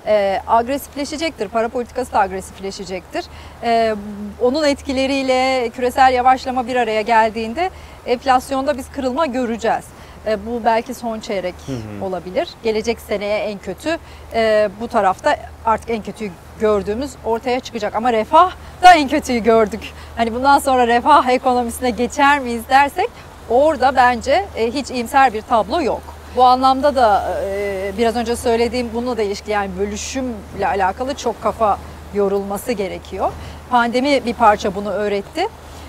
Ee, 0.06 0.40
agresifleşecektir. 0.46 1.48
Para 1.48 1.68
politikası 1.68 2.12
da 2.12 2.18
agresifleşecektir. 2.20 3.24
Ee, 3.62 3.94
onun 4.42 4.64
etkileriyle 4.64 5.70
küresel 5.70 6.12
yavaşlama 6.12 6.66
bir 6.66 6.76
araya 6.76 7.00
geldiğinde 7.00 7.70
enflasyonda 8.06 8.78
biz 8.78 8.90
kırılma 8.90 9.26
göreceğiz. 9.26 9.84
Ee, 10.26 10.46
bu 10.46 10.64
belki 10.64 10.94
son 10.94 11.20
çeyrek 11.20 11.54
olabilir. 12.02 12.48
Gelecek 12.62 13.00
seneye 13.00 13.38
en 13.38 13.58
kötü 13.58 13.98
e, 14.34 14.68
bu 14.80 14.88
tarafta 14.88 15.36
artık 15.66 15.90
en 15.90 16.02
kötüyü 16.02 16.30
gördüğümüz 16.60 17.10
ortaya 17.24 17.60
çıkacak. 17.60 17.94
Ama 17.94 18.12
refah 18.12 18.52
da 18.82 18.94
en 18.94 19.08
kötüyü 19.08 19.42
gördük. 19.42 19.92
Hani 20.16 20.34
bundan 20.34 20.58
sonra 20.58 20.86
refah 20.86 21.28
ekonomisine 21.28 21.90
geçer 21.90 22.38
miyiz 22.38 22.62
dersek 22.68 23.10
orada 23.50 23.96
bence 23.96 24.46
e, 24.56 24.70
hiç 24.70 24.90
iyimser 24.90 25.32
bir 25.32 25.42
tablo 25.42 25.82
yok. 25.82 26.02
Bu 26.36 26.44
anlamda 26.44 26.96
da 26.96 27.34
e, 27.44 27.92
biraz 27.98 28.16
önce 28.16 28.36
söylediğim 28.36 28.90
bununla 28.94 29.16
da 29.16 29.22
ilişkili 29.22 29.50
yani 29.50 29.70
bölüşümle 29.78 30.66
alakalı 30.66 31.14
çok 31.14 31.42
kafa 31.42 31.78
yorulması 32.14 32.72
gerekiyor. 32.72 33.32
Pandemi 33.70 34.24
bir 34.24 34.34
parça 34.34 34.74
bunu 34.74 34.90
öğretti. 34.90 35.48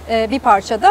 E, 0.10 0.30
bir 0.32 0.40
parça 0.40 0.82
da 0.82 0.90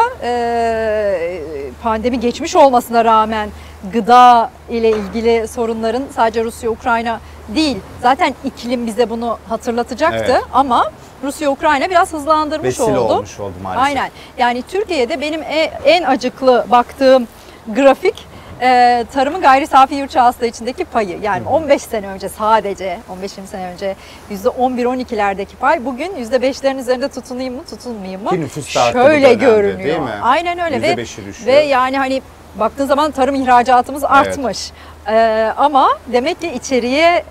pandemi 1.83 2.19
geçmiş 2.19 2.55
olmasına 2.55 3.05
rağmen 3.05 3.49
gıda 3.93 4.49
ile 4.69 4.89
ilgili 4.89 5.47
sorunların 5.47 6.03
sadece 6.15 6.43
Rusya 6.43 6.69
Ukrayna 6.69 7.19
değil. 7.47 7.77
Zaten 8.01 8.35
iklim 8.45 8.87
bize 8.87 9.09
bunu 9.09 9.37
hatırlatacaktı 9.49 10.25
Evet. 10.31 10.43
ama 10.53 10.91
Rusya 11.23 11.49
Ukrayna 11.51 11.89
biraz 11.89 12.13
hızlandırmış 12.13 12.67
Vesile 12.79 12.97
oldu. 12.99 13.13
olmuş 13.13 13.39
oldu 13.39 13.53
maalesef. 13.63 13.83
Aynen. 13.85 14.11
Yani 14.37 14.61
Türkiye'de 14.61 15.21
benim 15.21 15.41
e- 15.43 15.71
en 15.85 16.03
acıklı 16.03 16.65
baktığım 16.71 17.27
grafik 17.75 18.25
e, 18.61 19.05
tarımın 19.13 19.41
gayri 19.41 19.67
safi 19.67 19.95
yurt 19.95 20.15
hasıla 20.15 20.47
içindeki 20.47 20.85
payı. 20.85 21.19
Yani 21.21 21.47
15 21.47 21.81
sene 21.81 22.07
önce 22.07 22.29
sadece 22.29 22.99
15-20 23.23 23.45
sene 23.47 23.67
önce 23.73 23.95
%11-12'lerdeki 24.31 25.55
pay 25.55 25.85
bugün 25.85 26.11
%5'lerin 26.15 26.77
üzerinde 26.79 27.07
tutunayım 27.07 27.55
mı 27.55 27.63
tutunmayayım 27.69 28.23
mı? 28.23 28.29
Ki 28.29 28.41
nüfus 28.41 28.67
Şöyle 28.67 29.33
görünüyor. 29.33 29.79
değil 29.87 29.99
mi? 29.99 30.09
Aynen 30.21 30.59
öyle 30.59 30.81
ve, 30.81 30.93
%5'i 30.93 31.25
düşüyor. 31.25 31.47
ve 31.47 31.51
yani 31.59 31.97
hani 31.97 32.21
baktığın 32.55 32.85
zaman 32.85 33.11
tarım 33.11 33.35
ihracatımız 33.35 34.03
artmış. 34.03 34.71
E, 35.07 35.51
ama 35.57 35.89
demek 36.13 36.41
ki 36.41 36.51
içeriye 36.51 37.23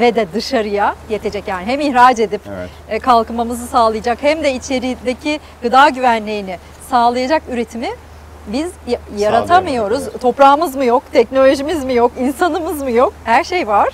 ve 0.00 0.14
de 0.14 0.26
dışarıya 0.34 0.94
yetecek 1.10 1.48
yani 1.48 1.66
hem 1.66 1.80
ihraç 1.80 2.18
edip 2.18 2.40
Evet. 2.56 2.70
e, 2.88 2.98
kalkınmamızı 2.98 3.66
sağlayacak 3.66 4.18
hem 4.22 4.44
de 4.44 4.54
içerideki 4.54 5.40
gıda 5.62 5.88
güvenliğini 5.88 6.58
sağlayacak 6.90 7.42
üretimi 7.50 7.88
biz 8.46 8.70
ya- 8.86 9.00
yaratamıyoruz. 9.18 10.04
Toprağımız 10.20 10.76
mı 10.76 10.84
yok, 10.84 11.02
teknolojimiz 11.12 11.84
mi 11.84 11.94
yok, 11.94 12.12
insanımız 12.18 12.82
mı 12.82 12.90
yok? 12.90 13.12
Her 13.24 13.44
şey 13.44 13.66
var 13.66 13.88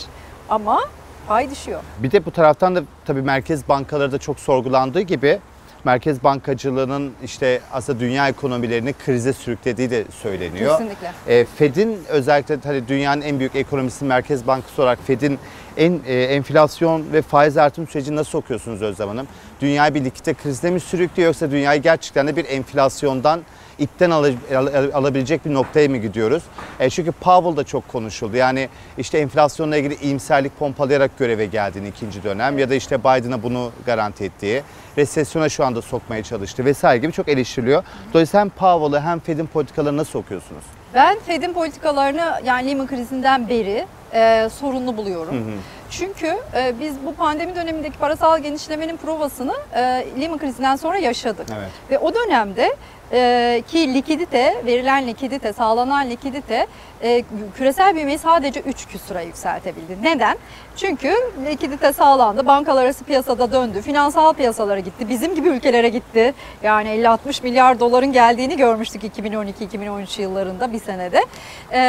ama 0.48 0.80
pay 1.28 1.50
düşüyor. 1.50 1.80
Bir 1.98 2.10
de 2.10 2.26
bu 2.26 2.30
taraftan 2.30 2.76
da 2.76 2.82
tabii 3.06 3.22
merkez 3.22 3.68
bankaları 3.68 4.12
da 4.12 4.18
çok 4.18 4.40
sorgulandığı 4.40 5.00
gibi 5.00 5.38
merkez 5.84 6.24
bankacılığının 6.24 7.12
işte 7.24 7.60
aslında 7.72 8.00
dünya 8.00 8.28
ekonomilerini 8.28 8.92
krize 8.92 9.32
sürüklediği 9.32 9.90
de 9.90 10.04
söyleniyor. 10.22 10.78
Kesinlikle. 10.78 11.12
E, 11.28 11.44
Fed'in 11.44 11.98
özellikle 12.08 12.58
hani 12.64 12.88
dünyanın 12.88 13.20
en 13.22 13.38
büyük 13.38 13.56
ekonomisi 13.56 14.04
Merkez 14.04 14.46
Bankası 14.46 14.82
olarak 14.82 14.98
Fed'in 15.06 15.38
en 15.78 16.00
e, 16.06 16.14
enflasyon 16.22 17.12
ve 17.12 17.22
faiz 17.22 17.56
artım 17.56 17.86
sürecini 17.88 18.16
nasıl 18.16 18.38
okuyorsunuz 18.38 18.82
Özlem 18.82 19.08
Hanım? 19.08 19.26
Dünyayı 19.60 19.94
bir 19.94 20.04
likite 20.04 20.34
krizine 20.34 20.70
mi 20.70 20.80
sürüklüyor 20.80 21.26
yoksa 21.26 21.50
dünyayı 21.50 21.82
gerçekten 21.82 22.26
de 22.26 22.36
bir 22.36 22.44
enflasyondan 22.44 23.40
ipten 23.78 24.10
al- 24.10 24.32
al- 24.56 24.90
alabilecek 24.94 25.44
bir 25.44 25.54
noktaya 25.54 25.88
mı 25.88 25.96
gidiyoruz? 25.96 26.42
E, 26.80 26.90
çünkü 26.90 27.12
Powell 27.12 27.56
da 27.56 27.64
çok 27.64 27.88
konuşuldu. 27.88 28.36
Yani 28.36 28.68
işte 28.98 29.18
enflasyonla 29.18 29.76
ilgili 29.76 29.94
iyimserlik 29.94 30.58
pompalayarak 30.58 31.18
göreve 31.18 31.46
geldiğini 31.46 31.88
ikinci 31.88 32.22
dönem 32.24 32.58
ya 32.58 32.70
da 32.70 32.74
işte 32.74 33.00
Biden'a 33.00 33.42
bunu 33.42 33.70
garanti 33.86 34.24
ettiği, 34.24 34.62
resesyona 34.98 35.48
şu 35.48 35.64
anda 35.64 35.82
sokmaya 35.82 36.22
çalıştı 36.22 36.64
vesaire 36.64 36.98
gibi 36.98 37.12
çok 37.12 37.28
eleştiriliyor. 37.28 37.82
Dolayısıyla 38.12 38.40
hem 38.40 38.50
Powell'ı 38.50 39.00
hem 39.00 39.20
Fed'in 39.20 39.46
politikalarını 39.46 39.98
nasıl 39.98 40.18
okuyorsunuz? 40.18 40.64
Ben 40.94 41.18
Fed'in 41.18 41.52
politikalarını 41.52 42.40
yani 42.44 42.70
Lehman 42.70 42.86
krizinden 42.86 43.48
beri 43.48 43.86
e, 44.14 44.48
sorunlu 44.60 44.96
buluyorum. 44.96 45.62
Çünkü 45.90 46.36
e, 46.54 46.74
biz 46.80 46.94
bu 47.06 47.14
pandemi 47.14 47.56
dönemindeki 47.56 47.98
parasal 47.98 48.38
genişlemenin 48.38 48.96
provasını 48.96 49.54
e, 49.74 49.80
Lehman 50.20 50.38
krizinden 50.38 50.76
sonra 50.76 50.98
yaşadık. 50.98 51.46
Evet. 51.58 51.70
Ve 51.90 51.98
o 51.98 52.14
dönemde 52.14 52.76
e, 53.12 53.62
ki 53.68 53.94
likidite, 53.94 54.62
verilen 54.66 55.06
likidite, 55.06 55.52
sağlanan 55.52 56.10
likidite 56.10 56.66
e, 57.02 57.24
küresel 57.56 57.94
büyümeyi 57.94 58.18
sadece 58.18 58.60
3 58.60 58.86
küsura 58.86 59.20
yükseltebildi. 59.20 59.96
Neden? 60.02 60.38
Çünkü 60.76 61.14
likidite 61.46 61.92
sağlandı, 61.92 62.46
bankalar 62.46 62.84
arası 62.84 63.04
piyasada 63.04 63.52
döndü, 63.52 63.82
finansal 63.82 64.34
piyasalara 64.34 64.80
gitti, 64.80 65.08
bizim 65.08 65.34
gibi 65.34 65.48
ülkelere 65.48 65.88
gitti. 65.88 66.34
Yani 66.62 66.88
50-60 66.88 67.42
milyar 67.42 67.80
doların 67.80 68.12
geldiğini 68.12 68.56
görmüştük 68.56 69.02
2012-2013 69.18 70.22
yıllarında 70.22 70.72
bir 70.72 70.80
senede. 70.80 71.24
E, 71.72 71.80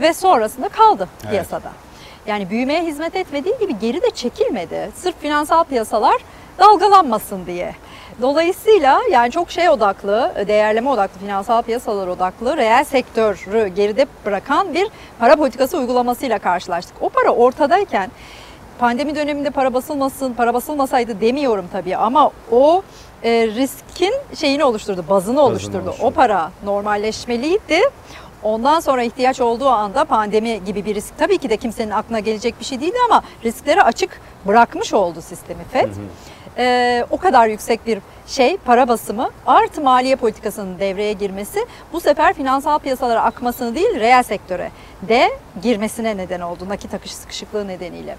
ve 0.00 0.14
sonrasında 0.14 0.68
kaldı 0.68 1.08
Evet. 1.22 1.30
piyasada. 1.30 1.72
Yani 2.26 2.50
büyümeye 2.50 2.82
hizmet 2.82 3.16
etmediği 3.16 3.58
gibi 3.60 3.78
geri 3.78 4.02
de 4.02 4.10
çekilmedi. 4.10 4.90
Sırf 4.94 5.20
finansal 5.20 5.64
piyasalar 5.64 6.16
dalgalanmasın 6.58 7.46
diye. 7.46 7.74
Dolayısıyla 8.22 9.00
yani 9.10 9.30
çok 9.30 9.50
şey 9.50 9.68
odaklı, 9.68 10.32
değerleme 10.48 10.90
odaklı, 10.90 11.20
finansal 11.20 11.62
piyasalar 11.62 12.06
odaklı, 12.06 12.56
reel 12.56 12.84
sektörü 12.84 13.68
geride 13.68 14.06
bırakan 14.26 14.74
bir 14.74 14.88
para 15.18 15.36
politikası 15.36 15.78
uygulamasıyla 15.78 16.38
karşılaştık. 16.38 16.96
O 17.00 17.08
para 17.08 17.30
ortadayken 17.30 18.10
pandemi 18.78 19.14
döneminde 19.14 19.50
para 19.50 19.74
basılmasın, 19.74 20.32
para 20.34 20.54
basılmasaydı 20.54 21.20
demiyorum 21.20 21.68
tabii 21.72 21.96
ama 21.96 22.30
o 22.50 22.82
e, 23.24 23.46
riskin 23.46 24.14
şeyini 24.34 24.64
oluşturdu, 24.64 25.04
bazını 25.08 25.40
oluşturdu. 25.40 25.78
oluşturdu. 25.78 26.06
O 26.06 26.10
para 26.10 26.50
normalleşmeliydi. 26.64 27.80
Ondan 28.42 28.80
sonra 28.80 29.02
ihtiyaç 29.02 29.40
olduğu 29.40 29.68
anda 29.68 30.04
pandemi 30.04 30.64
gibi 30.64 30.84
bir 30.84 30.94
risk 30.94 31.18
tabii 31.18 31.38
ki 31.38 31.50
de 31.50 31.56
kimsenin 31.56 31.90
aklına 31.90 32.20
gelecek 32.20 32.60
bir 32.60 32.64
şey 32.64 32.80
değildi 32.80 32.96
ama 33.10 33.22
riskleri 33.44 33.82
açık 33.82 34.20
bırakmış 34.46 34.92
oldu 34.94 35.22
sistemi 35.22 35.64
FED. 35.72 35.88
Ee, 36.58 37.06
o 37.10 37.16
kadar 37.16 37.46
yüksek 37.46 37.86
bir 37.86 37.98
şey 38.26 38.56
para 38.56 38.88
basımı 38.88 39.30
artı 39.46 39.80
maliye 39.80 40.16
politikasının 40.16 40.78
devreye 40.78 41.12
girmesi 41.12 41.66
bu 41.92 42.00
sefer 42.00 42.34
finansal 42.34 42.78
piyasalara 42.78 43.22
akmasını 43.22 43.74
değil 43.74 44.00
reel 44.00 44.22
sektöre 44.22 44.70
de 45.08 45.30
girmesine 45.62 46.16
neden 46.16 46.40
oldu 46.40 46.68
nakit 46.68 46.94
akışı 46.94 47.16
sıkışıklığı 47.16 47.68
nedeniyle. 47.68 48.16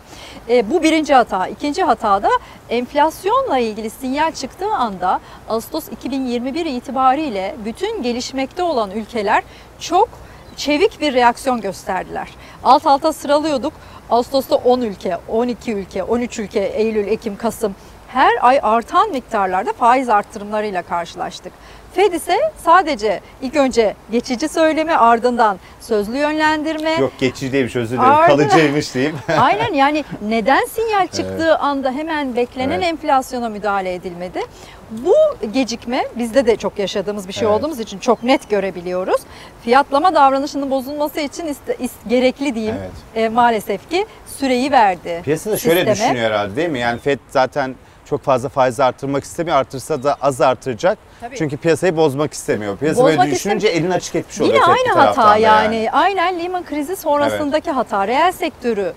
Ee, 0.49 0.69
bu 0.69 0.83
birinci 0.83 1.13
hata. 1.13 1.47
İkinci 1.47 1.83
hata 1.83 2.23
da 2.23 2.29
enflasyonla 2.69 3.57
ilgili 3.57 3.89
sinyal 3.89 4.31
çıktığı 4.31 4.73
anda 4.73 5.19
Ağustos 5.49 5.87
2021 5.91 6.65
itibariyle 6.65 7.55
bütün 7.65 8.03
gelişmekte 8.03 8.63
olan 8.63 8.91
ülkeler 8.91 9.43
çok 9.79 10.09
çevik 10.57 11.01
bir 11.01 11.13
reaksiyon 11.13 11.61
gösterdiler. 11.61 12.29
Alt 12.63 12.87
alta 12.87 13.13
sıralıyorduk. 13.13 13.73
Ağustos'ta 14.09 14.55
10 14.55 14.81
ülke, 14.81 15.17
12 15.27 15.73
ülke, 15.73 16.03
13 16.03 16.39
ülke, 16.39 16.59
Eylül, 16.59 17.07
Ekim, 17.07 17.37
Kasım 17.37 17.75
her 18.13 18.31
ay 18.41 18.59
artan 18.63 19.09
miktarlarda 19.11 19.73
faiz 19.73 20.09
arttırımlarıyla 20.09 20.81
karşılaştık. 20.81 21.53
Fed 21.93 22.13
ise 22.13 22.37
sadece 22.57 23.19
ilk 23.41 23.55
önce 23.55 23.95
geçici 24.11 24.49
söylemi 24.49 24.95
ardından 24.95 25.57
sözlü 25.81 26.17
yönlendirme. 26.17 26.91
Yok 26.93 27.11
geçici 27.19 27.53
değilmiş 27.53 27.75
özür 27.75 27.97
dilerim. 27.97 28.11
Ardından- 28.11 28.49
Kalıcıymış 28.49 28.93
diyeyim. 28.93 29.15
Aynen 29.39 29.73
yani 29.73 30.03
neden 30.27 30.65
sinyal 30.65 31.07
çıktığı 31.07 31.57
anda 31.57 31.91
hemen 31.91 32.35
beklenen 32.35 32.71
Evet. 32.77 32.83
enflasyona 32.87 33.49
müdahale 33.49 33.93
edilmedi? 33.93 34.41
Bu 34.91 35.13
gecikme 35.53 36.05
bizde 36.17 36.45
de 36.47 36.55
çok 36.55 36.79
yaşadığımız 36.79 37.27
bir 37.27 37.33
şey 37.33 37.47
Evet. 37.47 37.57
olduğumuz 37.57 37.79
için 37.79 37.99
çok 37.99 38.23
net 38.23 38.49
görebiliyoruz. 38.49 39.21
Fiyatlama 39.63 40.15
davranışının 40.15 40.71
bozulması 40.71 41.19
için 41.19 41.45
iste- 41.47 41.75
is- 41.79 42.07
gerekli 42.09 42.55
diyeyim 42.55 42.75
Evet. 42.79 42.91
e, 43.25 43.29
maalesef 43.29 43.89
ki 43.89 44.05
süreyi 44.39 44.71
verdi. 44.71 45.21
Piyasa 45.23 45.51
da 45.51 45.57
şöyle 45.57 45.85
sisteme. 45.85 46.09
düşünüyor 46.09 46.31
herhalde 46.31 46.55
değil 46.55 46.69
mi? 46.69 46.79
Yani 46.79 46.99
FED 46.99 47.19
zaten 47.29 47.75
çok 48.05 48.21
fazla 48.23 48.49
faiz 48.49 48.79
artırmak 48.79 49.23
istemiyor. 49.23 49.57
Artırsa 49.57 50.03
da 50.03 50.15
az 50.21 50.41
artıracak. 50.41 50.97
Tabii. 51.21 51.35
Çünkü 51.37 51.57
piyasayı 51.57 51.97
bozmak 51.97 52.33
istemiyor. 52.33 52.77
Piyasa 52.77 53.03
Bozmak 53.03 53.19
böyle 53.19 53.31
düşününce 53.31 53.67
elini 53.67 53.93
açık 53.93 54.15
etmiş 54.15 54.41
oluyor. 54.41 54.53
Yine 54.55 54.65
aynı 54.65 54.99
hata 54.99 55.29
da 55.29 55.37
yani. 55.37 55.89
Aynen 55.91 56.39
Lehman 56.39 56.65
krizi 56.65 56.95
sonrasındaki 56.95 57.71
hata. 57.71 58.07
Reel 58.07 58.31
sektörü 58.31 58.93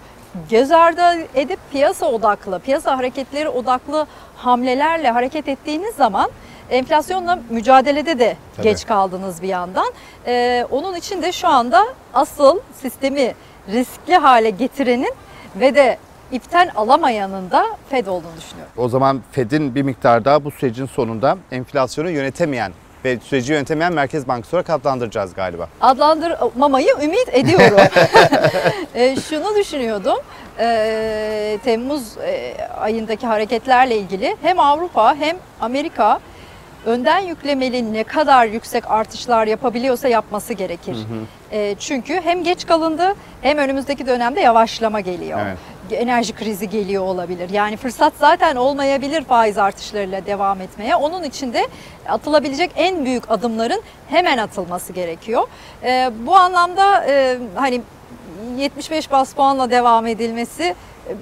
göz 0.51 0.73
ardı 0.73 1.01
edip 1.35 1.59
piyasa 1.73 2.07
odaklı, 2.07 2.59
piyasa 2.61 2.99
hareketleri 2.99 3.49
odaklı 3.49 4.07
hamlelerle 4.47 5.11
hareket 5.11 5.49
ettiğiniz 5.49 5.95
zaman 5.95 6.31
enflasyonla 6.71 7.39
mücadelede 7.51 8.19
de 8.19 8.37
Tabii. 8.57 8.65
geç 8.65 8.87
kaldınız 8.87 9.43
bir 9.43 9.49
yandan. 9.49 9.93
Ee, 10.27 10.67
onun 10.71 10.95
için 10.95 11.23
de 11.23 11.33
şu 11.33 11.49
anda 11.49 11.87
asıl 12.15 12.61
sistemi 12.83 13.35
riskli 13.69 14.17
hale 14.17 14.51
getirenin 14.51 15.15
ve 15.57 15.75
de 15.75 15.99
ipten 16.33 16.69
alamayanın 16.77 17.51
da 17.51 17.67
Fed 17.91 18.07
olduğunu 18.07 18.37
düşünüyorum. 18.37 18.73
O 18.77 18.89
zaman 18.89 19.23
Fed'in 19.33 19.75
bir 19.75 19.83
miktar 19.83 20.25
daha 20.25 20.45
bu 20.45 20.51
sürecin 20.51 20.87
sonunda 20.87 21.39
enflasyonu 21.53 22.11
yönetemeyen 22.11 22.73
ve 23.05 23.19
süreci 23.21 23.53
yönetemeyen 23.53 23.93
Merkez 23.93 24.29
Bankası 24.29 24.57
olarak 24.57 24.71
adlandıracağız 24.71 25.35
galiba. 25.35 25.69
adlandırmamayı 25.81 26.89
ümit 27.03 27.29
ediyorum. 27.33 27.81
e, 28.95 29.17
şunu 29.17 29.57
düşünüyordum. 29.57 30.19
e, 30.59 31.59
Temmuz 31.65 32.17
e, 32.19 32.55
ayındaki 32.81 33.27
hareketlerle 33.27 33.97
ilgili 33.99 34.37
hem 34.43 34.61
Avrupa 34.61 35.15
hem 35.15 35.37
Amerika 35.61 36.21
önden 36.87 37.19
yüklemeli 37.19 37.93
ne 37.93 38.05
kadar 38.05 38.47
yüksek 38.47 38.91
artışlar 38.91 39.47
yapabiliyorsa 39.47 40.09
yapması 40.09 40.53
gerekir. 40.55 40.97
E, 41.53 41.75
çünkü 41.79 42.21
hem 42.25 42.45
geç 42.45 42.67
kalındı 42.67 43.15
hem 43.43 43.59
önümüzdeki 43.59 44.07
dönemde 44.07 44.41
yavaşlama 44.41 45.01
geliyor. 45.01 45.39
Evet. 45.47 45.59
Enerji 45.95 46.33
krizi 46.33 46.71
geliyor 46.71 47.03
olabilir. 47.03 47.51
Yani 47.51 47.77
fırsat 47.77 48.13
zaten 48.21 48.57
olmayabilir 48.57 49.25
faiz 49.25 49.59
artışlarıyla 49.59 50.27
devam 50.27 50.61
etmeye. 50.61 50.97
Onun 50.97 51.23
için 51.23 51.53
de 51.53 51.67
atılabilecek 52.09 52.71
en 52.77 53.05
büyük 53.05 53.31
adımların 53.31 53.83
hemen 54.09 54.39
atılması 54.39 54.93
gerekiyor. 54.93 55.43
E, 55.83 56.11
bu 56.27 56.37
anlamda 56.37 57.05
e, 57.09 57.39
hani 57.55 57.81
75 58.57 59.11
bas 59.11 59.35
puanla 59.35 59.71
devam 59.71 60.07
edilmesi 60.07 60.63
e, 61.09 61.13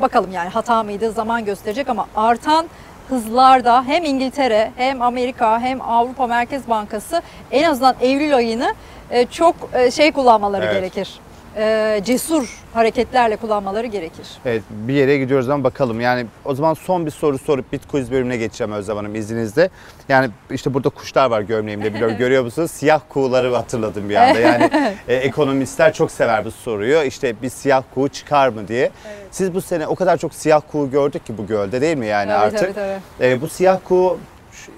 bakalım 0.00 0.32
yani 0.32 0.48
hata 0.48 0.82
mıydı 0.82 1.12
zaman 1.12 1.44
gösterecek 1.44 1.88
ama 1.88 2.06
artan 2.16 2.66
hızlarda 3.08 3.84
hem 3.84 4.04
İngiltere 4.04 4.70
hem 4.76 5.02
Amerika 5.02 5.60
hem 5.60 5.80
Avrupa 5.82 6.26
Merkez 6.26 6.68
Bankası 6.68 7.22
en 7.50 7.70
azından 7.70 7.94
Eylül 8.00 8.36
ayını 8.36 8.74
e, 9.10 9.26
çok 9.26 9.54
e, 9.74 9.90
şey 9.90 10.12
kullanmaları 10.12 10.64
Evet. 10.64 10.74
gerekir. 10.74 11.20
E, 11.56 12.00
Cesur 12.04 12.62
hareketlerle 12.74 13.36
kullanmaları 13.36 13.86
gerekir. 13.86 14.26
Evet 14.44 14.62
bir 14.70 14.94
yere 14.94 15.18
gidiyoruz 15.18 15.48
ama 15.48 15.64
bakalım. 15.64 16.00
Yani 16.00 16.26
o 16.44 16.54
zaman 16.54 16.74
son 16.74 17.06
bir 17.06 17.10
soru 17.10 17.38
sorup 17.38 17.72
Bitcoin 17.72 18.10
bölümüne 18.10 18.36
geçeceğim 18.36 18.72
Özlem 18.72 18.96
Hanım 18.96 19.14
izninizle. 19.14 19.70
Yani 20.08 20.30
işte 20.50 20.74
burada 20.74 20.88
kuşlar 20.88 21.30
var 21.30 21.40
gömleğimde 21.40 21.94
biliyorum 21.94 22.16
görüyor 22.18 22.44
musunuz? 22.44 22.70
Siyah 22.70 23.00
kuğuları 23.08 23.54
hatırladım 23.54 24.08
bir 24.08 24.16
anda. 24.16 24.38
Yani 24.40 24.70
e, 25.08 25.14
ekonomistler 25.14 25.92
çok 25.92 26.10
sever 26.10 26.44
bu 26.44 26.50
soruyu. 26.50 27.02
İşte 27.02 27.42
bir 27.42 27.48
siyah 27.50 27.82
kuğu 27.94 28.08
çıkar 28.08 28.48
mı 28.48 28.68
diye. 28.68 28.90
Siz 29.30 29.54
bu 29.54 29.60
sene 29.60 29.86
o 29.86 29.94
kadar 29.94 30.16
çok 30.16 30.34
siyah 30.34 30.60
kuğu 30.72 30.90
gördük 30.90 31.26
ki 31.26 31.38
bu 31.38 31.46
gölde 31.46 31.80
değil 31.80 31.96
mi 31.96 32.06
yani 32.06 32.30
Evet, 32.30 32.40
artık? 32.40 32.60
tabii, 32.60 32.72
tabii. 33.18 33.26
E, 33.26 33.40
bu 33.40 33.48
siyah 33.48 33.78
kuğu 33.84 34.18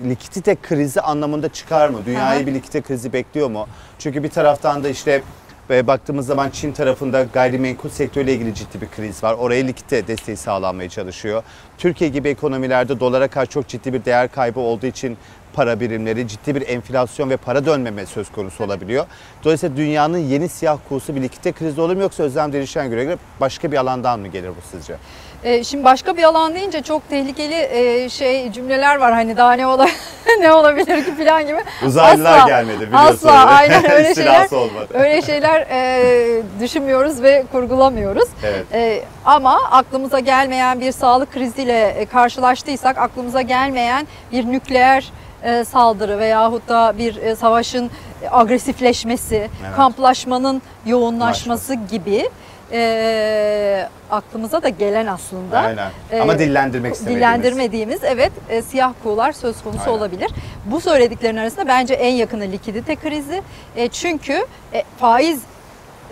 likidite 0.08 0.56
krizi 0.62 1.00
anlamında 1.00 1.48
çıkar 1.48 1.88
mı? 1.88 1.98
Dünyayı 2.06 2.46
bir 2.46 2.54
likidite 2.54 2.80
krizi 2.80 3.12
bekliyor 3.12 3.50
mu? 3.50 3.66
Çünkü 3.98 4.22
bir 4.22 4.30
taraftan 4.30 4.84
da 4.84 4.88
işte 4.88 5.22
e, 5.70 5.86
baktığımız 5.86 6.26
zaman 6.26 6.50
Çin 6.50 6.72
tarafında 6.72 7.26
gayrimenkul 7.32 7.88
sektörüyle 7.88 8.34
ilgili 8.34 8.54
ciddi 8.54 8.80
bir 8.80 8.88
kriz 8.88 9.24
var. 9.24 9.34
Oraya 9.34 9.64
likidite 9.64 10.06
desteği 10.06 10.36
sağlanmaya 10.36 10.88
çalışıyor. 10.88 11.42
Türkiye 11.78 12.10
gibi 12.10 12.28
ekonomilerde 12.28 13.00
dolara 13.00 13.28
karşı 13.28 13.50
çok 13.50 13.68
ciddi 13.68 13.92
bir 13.92 14.04
değer 14.04 14.32
kaybı 14.32 14.60
olduğu 14.60 14.86
için 14.86 15.16
para 15.54 15.80
birimleri 15.80 16.28
ciddi 16.28 16.54
bir 16.54 16.68
enflasyon 16.68 17.30
ve 17.30 17.36
para 17.36 17.66
dönmeme 17.66 18.06
söz 18.06 18.32
konusu 18.32 18.64
olabiliyor. 18.64 19.06
Dolayısıyla 19.44 19.76
dünyanın 19.76 20.18
yeni 20.18 20.48
siyah 20.48 20.78
kuğusu 20.88 21.16
bir 21.16 21.22
likidite 21.22 21.52
krizi 21.52 21.80
olur 21.80 21.96
mu 21.96 22.02
yoksa 22.02 22.22
Özlem 22.22 22.52
Derişen 22.52 22.90
göre 22.90 23.18
başka 23.40 23.72
bir 23.72 23.76
alandan 23.76 24.20
mı 24.20 24.28
gelir 24.28 24.48
bu 24.48 24.76
sizce? 24.76 24.96
E, 25.44 25.64
şimdi 25.64 25.84
başka 25.84 26.16
bir 26.16 26.22
alan 26.22 26.54
deyince 26.54 26.82
çok 26.82 27.08
tehlikeli 27.10 27.54
e, 27.54 28.08
şey 28.08 28.52
cümleler 28.52 28.96
var 28.96 29.12
hani 29.12 29.36
daha 29.36 29.52
ne 29.52 29.66
ola 29.66 29.86
ne 30.40 30.52
olabilir 30.52 31.04
ki 31.04 31.14
falan 31.24 31.46
gibi. 31.46 31.58
Uzaylılar 31.86 32.38
Asla, 32.38 32.46
gelmedi 32.48 32.80
biliyorsun. 32.80 33.28
Asla 33.28 33.44
aynen 33.44 33.90
öyle 33.90 34.14
şeyler. 34.14 34.50
Olmadı. 34.50 34.88
Öyle 34.94 35.22
şeyler 35.22 35.66
e, 35.70 36.42
düşünmüyoruz 36.60 37.22
ve 37.22 37.44
kurgulamıyoruz. 37.52 38.28
Evet. 38.44 38.64
E, 38.72 39.02
ama 39.24 39.60
aklımıza 39.70 40.18
gelmeyen 40.18 40.80
bir 40.80 40.92
sağlık 40.92 41.32
kriziyle 41.32 41.88
e, 41.88 42.06
karşılaştıysak 42.06 42.98
aklımıza 42.98 43.42
gelmeyen 43.42 44.06
bir 44.32 44.46
nükleer 44.46 45.12
e, 45.42 45.64
saldırı 45.64 46.18
veyahut 46.18 46.68
da 46.68 46.94
bir 46.98 47.16
e, 47.16 47.36
savaşın 47.36 47.90
agresifleşmesi, 48.30 49.36
Evet. 49.36 49.76
kamplaşmanın 49.76 50.62
yoğunlaşması 50.86 51.74
gibi 51.74 52.30
e, 52.72 53.88
aklımıza 54.10 54.62
da 54.62 54.68
gelen 54.68 55.06
aslında. 55.06 55.58
Aynen. 55.58 55.90
e, 56.12 56.20
Ama 56.20 56.38
dillendirmek 56.38 56.94
istemediğimiz. 56.94 57.22
Dillendirmediğimiz 57.22 58.04
evet 58.04 58.32
e, 58.48 58.62
siyah 58.62 58.92
kuğular 59.02 59.32
söz 59.32 59.62
konusu 59.62 59.80
Aynen. 59.80 59.92
olabilir. 59.98 60.30
Bu 60.66 60.80
söylediklerin 60.80 61.36
arasında 61.36 61.68
bence 61.68 61.94
en 61.94 62.12
yakını 62.14 62.44
likidite 62.52 62.96
krizi. 62.96 63.42
E, 63.76 63.88
çünkü 63.88 64.46
e, 64.72 64.82
faiz 64.98 65.40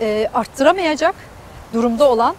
e, 0.01 0.29
arttıramayacak 0.33 1.15
durumda 1.73 2.09
olan 2.11 2.35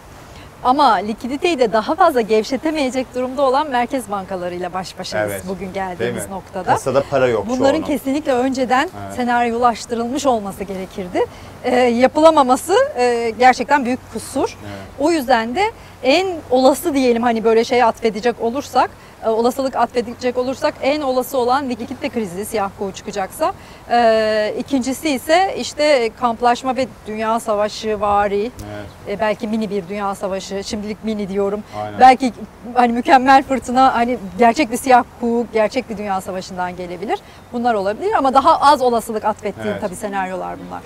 ama 0.63 0.93
likiditeyi 0.93 1.59
de 1.59 1.73
daha 1.73 1.95
fazla 1.95 2.21
gevşetemeyecek 2.21 3.15
durumda 3.15 3.41
olan 3.41 3.69
merkez 3.69 4.11
bankalarıyla 4.11 4.73
baş 4.73 4.99
başayız 4.99 5.31
Evet. 5.31 5.43
bugün 5.47 5.73
geldiğimiz 5.73 6.29
noktada. 6.29 6.63
Kasada 6.71 7.03
para 7.09 7.27
yok 7.27 7.45
Bunların 7.49 7.71
çoğunun. 7.81 7.87
kesinlikle 7.87 8.31
önceden 8.33 8.89
Evet. 9.05 9.15
senaryolaştırılmış 9.15 10.25
olması 10.25 10.63
gerekirdi. 10.63 11.25
Ee, 11.65 11.75
yapılamaması 11.79 12.75
e, 12.97 13.33
gerçekten 13.39 13.85
büyük 13.85 13.99
kusur. 14.13 14.57
Evet. 14.65 14.79
O 14.99 15.11
yüzden 15.11 15.55
de 15.55 15.71
en 16.03 16.27
olası 16.51 16.93
diyelim 16.93 17.23
hani 17.23 17.43
böyle 17.43 17.63
şey 17.63 17.83
atfedecek 17.83 18.41
olursak, 18.41 18.89
e, 19.25 19.29
olasılık 19.29 19.75
atfedecek 19.75 20.37
olursak 20.37 20.73
en 20.81 21.01
olası 21.01 21.37
olan 21.37 21.69
likidite 21.69 22.09
krizi 22.09 22.45
siyah 22.45 22.69
kuğu 22.79 22.91
çıkacaksa. 22.91 23.53
E, 23.91 24.53
ikincisi 24.59 25.09
ise 25.09 25.55
işte 25.57 26.09
kamplaşma 26.19 26.75
ve 26.75 26.87
dünya 27.07 27.39
savaşı 27.39 28.01
vari, 28.01 28.41
Evet. 28.41 29.17
e, 29.17 29.19
belki 29.19 29.47
mini 29.47 29.69
bir 29.69 29.87
dünya 29.89 30.15
savaşı, 30.15 30.63
şimdilik 30.63 31.03
mini 31.03 31.29
diyorum. 31.29 31.63
Aynen. 31.83 31.99
Belki 31.99 32.33
hani 32.73 32.93
mükemmel 32.93 33.43
fırtına 33.43 33.95
hani 33.95 34.17
gerçek 34.39 34.71
bir 34.71 34.77
siyah 34.77 35.03
kuğu, 35.21 35.47
gerçek 35.53 35.89
bir 35.89 35.97
dünya 35.97 36.21
savaşından 36.21 36.75
gelebilir. 36.75 37.19
Bunlar 37.53 37.73
olabilir 37.73 38.13
ama 38.13 38.33
daha 38.33 38.59
az 38.61 38.81
olasılık 38.81 39.25
atfettiğim 39.25 39.71
Evet. 39.71 39.81
tabii 39.81 39.95
senaryolar 39.95 40.55
bunlar. 40.67 40.81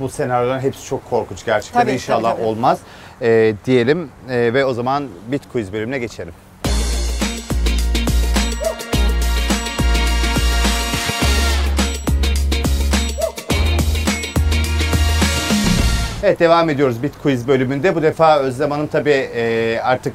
Bu 0.00 0.08
senaryoların 0.08 0.60
hepsi 0.60 0.84
çok 0.86 1.10
korkunç 1.10 1.44
gerçekten. 1.44 1.80
Tabii, 1.80 1.92
İnşallah 1.92 2.30
tabii, 2.30 2.40
tabii. 2.40 2.48
olmaz 2.48 2.78
Ee, 3.22 3.54
diyelim 3.64 4.10
Ee, 4.30 4.54
ve 4.54 4.64
o 4.64 4.74
zaman 4.74 5.08
Bitcoin 5.30 5.72
bölümüne 5.72 5.98
geçelim. 5.98 6.34
Evet 16.22 16.40
devam 16.40 16.70
ediyoruz 16.70 17.02
Bitcoin 17.02 17.46
bölümünde. 17.48 17.94
Bu 17.94 18.02
defa 18.02 18.38
Özlem 18.38 18.70
Hanım 18.70 18.86
tabii 18.86 19.10
e, 19.10 19.80
artık 19.84 20.14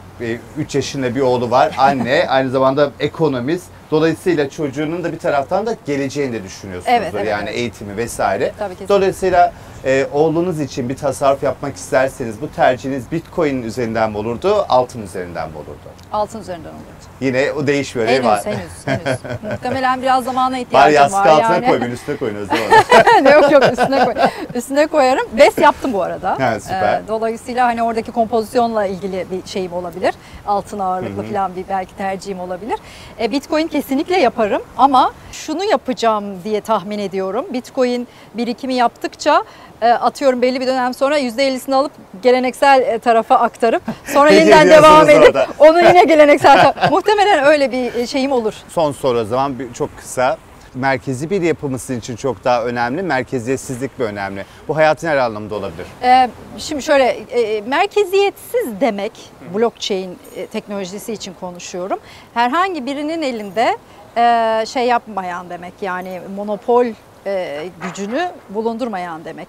3 0.58 0.76
yaşında 0.76 1.16
bir 1.16 1.22
oğlu 1.22 1.52
var. 1.52 1.76
Anne, 1.78 2.26
aynı 2.30 2.50
zamanda 2.50 2.92
ekonomist. 3.00 3.66
Dolayısıyla 3.92 4.50
çocuğunun 4.50 5.04
da 5.04 5.12
bir 5.12 5.20
taraftan 5.20 5.66
da 5.66 5.76
geleceğini 5.86 6.34
de 6.34 6.44
düşünüyorsunuzdur. 6.44 7.02
Evet, 7.02 7.14
evet, 7.16 7.28
yani 7.28 7.50
eğitimi 7.50 7.98
vesaire. 7.98 8.52
Tabii, 8.60 8.70
kesinlikle. 8.74 8.96
Dolayısıyla 8.96 9.54
e, 9.86 10.08
oğlunuz 10.14 10.60
için 10.60 10.90
bir 10.90 10.98
tasarruf 10.98 11.44
yapmak 11.44 11.76
isterseniz 11.76 12.42
bu 12.42 12.52
tercihiniz 12.52 13.12
Bitcoin 13.12 13.64
üzerinden 13.64 14.12
mi 14.12 14.18
olurdu, 14.18 14.66
altın 14.70 15.02
üzerinden 15.02 15.50
mi 15.50 15.58
olurdu? 15.58 15.90
Altın 16.12 16.40
üzerinden 16.40 16.70
olacak. 16.70 17.14
Yine 17.22 17.52
o 17.52 17.68
değişmiyor 17.68 18.08
değil 18.08 18.22
mi? 18.24 18.28
Henüz, 18.28 18.44
henüz, 18.86 19.02
henüz. 19.06 19.20
Muhtemelen 19.52 20.02
biraz 20.02 20.24
zamana 20.24 20.56
Bari 20.56 20.62
ihtiyacım 20.62 20.94
yastık 20.94 21.20
var 21.20 21.28
altına 21.28 21.54
yani. 21.54 21.68
koy, 21.68 21.82
bir 21.82 21.92
üstüne 21.92 22.18
koyun 22.18 22.36
Hanım. 22.48 23.26
ne 23.26 23.30
yok 23.30 23.52
yok 23.52 23.64
üstüne 23.72 24.06
koy. 24.06 24.14
Üstüne 24.56 24.88
koyarım. 24.88 25.28
Bes 25.38 25.58
yaptım 25.58 25.94
bu 25.94 26.04
arada. 26.04 26.38
Ha, 26.40 26.60
süper. 26.60 26.94
Ee, 27.00 27.02
dolayısıyla 27.08 27.66
hani 27.68 27.84
oradaki 27.84 28.12
kompozisyonla 28.12 28.86
ilgili 28.86 29.26
bir 29.32 29.50
şeyim 29.50 29.74
olabilir. 29.74 30.16
Altın 30.48 30.80
ağırlıklı 30.80 31.24
falan 31.24 31.56
bir 31.56 31.66
belki 31.70 31.96
tercihim 31.96 32.40
olabilir. 32.40 32.80
E, 33.20 33.32
Bitcoin 33.32 33.68
kesinlikle 33.68 34.18
yaparım 34.18 34.62
ama 34.78 35.14
şunu 35.32 35.64
yapacağım 35.64 36.44
diye 36.44 36.62
tahmin 36.62 37.00
ediyorum. 37.00 37.46
Bitcoin 37.54 38.08
birikimi 38.34 38.74
yaptıkça 38.74 39.44
atıyorum 39.88 40.42
belli 40.42 40.62
bir 40.62 40.68
dönem 40.68 40.94
sonra 40.94 41.20
%50'sini 41.20 41.76
alıp 41.76 41.92
geleneksel 42.24 42.82
e, 42.82 43.00
tarafa 43.00 43.36
aktarıp 43.36 43.82
sonra 44.06 44.30
yeniden 44.30 44.70
devam 44.70 45.10
edip 45.10 45.28
orada? 45.28 45.48
onu 45.60 45.78
yine 45.82 46.04
geleneksel. 46.04 46.74
Muhtemelen 46.92 47.46
öyle 47.46 47.72
bir 47.72 47.94
e, 47.94 48.08
şeyim 48.08 48.32
olur. 48.32 48.54
Son 48.70 48.92
soru 48.92 49.20
o 49.20 49.26
zaman 49.26 49.56
çok 49.74 49.98
kısa. 49.98 50.38
Merkezi 50.76 51.30
bir 51.30 51.42
yapımı 51.42 51.80
sizin 51.80 52.00
için 52.00 52.16
çok 52.16 52.44
daha 52.44 52.64
önemli, 52.64 53.04
merkeziyetsizlik 53.04 54.00
mi 54.00 54.06
önemli? 54.06 54.46
Bu 54.68 54.76
hayatın 54.76 55.08
her 55.08 55.18
anlamda 55.18 55.56
olabilir. 55.56 55.86
Ee, 56.04 56.30
şimdi 56.58 56.82
şöyle 56.82 57.06
e, 57.06 57.62
merkeziyetsiz 57.62 58.82
demek 58.82 59.12
blockchain 59.56 60.18
e, 60.36 60.48
teknolojisi 60.48 61.14
için 61.14 61.34
konuşuyorum. 61.40 62.00
Herhangi 62.34 62.86
birinin 62.86 63.22
elinde 63.22 63.78
e, 64.18 64.66
şey 64.66 64.88
yapmayan 64.88 65.50
demek 65.50 65.74
yani 65.82 66.22
monopol 66.36 66.86
e, 67.26 67.66
gücünü 67.82 68.32
bulundurmayan 68.50 69.26
demek. 69.26 69.48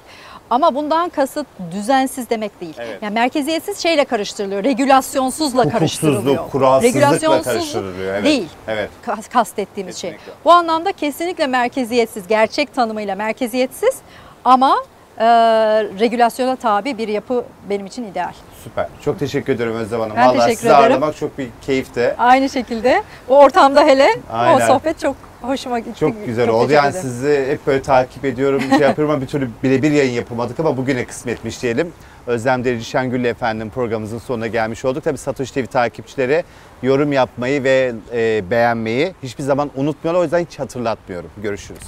Ama 0.51 0.75
bundan 0.75 1.09
kasıt 1.09 1.47
düzensiz 1.71 2.31
demek 2.31 2.61
değil. 2.61 2.75
Evet. 2.79 2.99
Yani 3.03 3.15
merkeziyetsiz 3.15 3.79
şeyle 3.79 4.05
karıştırılıyor. 4.05 4.65
Regülasyonsuzla 4.65 5.69
karıştırılıyor. 5.69 6.51
Kuralsızlıkla 6.51 7.01
Regülasyonsuz 7.01 7.45
karıştırılıyor. 7.45 8.15
Evet. 8.15 8.25
Değil 8.25 8.49
Evet. 8.69 8.91
kas- 9.03 9.29
kastettiğimiz 9.29 9.97
şey. 9.97 10.17
Bu 10.45 10.53
anlamda 10.53 10.93
kesinlikle 10.93 11.47
merkeziyetsiz, 11.47 12.27
gerçek 12.29 12.75
tanımıyla 12.75 13.15
merkeziyetsiz 13.15 13.95
ama 14.45 14.77
e, 15.19 15.25
regülasyona 16.01 16.57
tabi 16.57 16.99
bir 16.99 17.09
yapı 17.09 17.45
benim 17.71 17.87
için 17.87 18.05
ideal. 18.05 18.33
Süper. 18.65 18.87
Çok 19.05 19.19
teşekkür 19.19 19.53
ederim 19.53 19.77
Özlem 19.77 20.01
Hanım. 20.01 20.17
Ben 20.17 20.27
Vallahi 20.29 20.39
teşekkür 20.39 20.57
sizi 20.57 20.69
ederim. 20.69 20.83
ağırlamak 20.83 21.17
çok 21.17 21.39
bir 21.39 21.49
keyifti. 21.67 22.15
Aynı 22.19 22.49
şekilde 22.49 23.03
bu 23.29 23.39
ortamda 23.39 23.83
hele 23.85 24.09
Aynen. 24.33 24.57
o 24.57 24.67
sohbet 24.67 25.01
çok 25.01 25.17
hoşuma 25.49 25.79
gitti. 25.79 26.01
Çok 26.01 26.27
güzel 26.27 26.47
Çok 26.47 26.55
oldu. 26.55 26.73
Yani 26.73 26.91
ederim. 26.91 27.03
sizi 27.03 27.47
hep 27.49 27.67
böyle 27.67 27.83
takip 27.83 28.25
ediyorum, 28.25 28.63
şey 28.71 28.79
yapıyorum 28.79 29.15
ama 29.15 29.23
bir 29.23 29.27
türlü 29.27 29.49
birebir 29.63 29.91
yayın 29.91 30.13
yapamadık 30.13 30.61
ama 30.61 30.77
bugüne 30.77 31.05
kısmetmiş 31.05 31.63
diyelim. 31.63 31.93
Özlem 32.27 32.65
Derici 32.65 32.85
Şengül'le 32.85 33.25
efendim 33.25 33.71
programımızın 33.71 34.19
sonuna 34.19 34.47
gelmiş 34.47 34.85
olduk. 34.85 35.05
Tabii 35.05 35.19
Satoshi 35.19 35.55
TV 35.55 35.67
takipçileri 35.67 36.45
yorum 36.83 37.13
yapmayı 37.13 37.65
ve 37.65 37.93
e, 38.13 38.51
beğenmeyi 38.51 39.15
hiçbir 39.23 39.43
zaman 39.45 39.71
unutmuyorlar. 39.77 40.21
O 40.21 40.25
yüzden 40.25 40.45
hiç 40.45 40.59
hatırlatmıyorum. 40.59 41.31
Görüşürüz. 41.43 41.83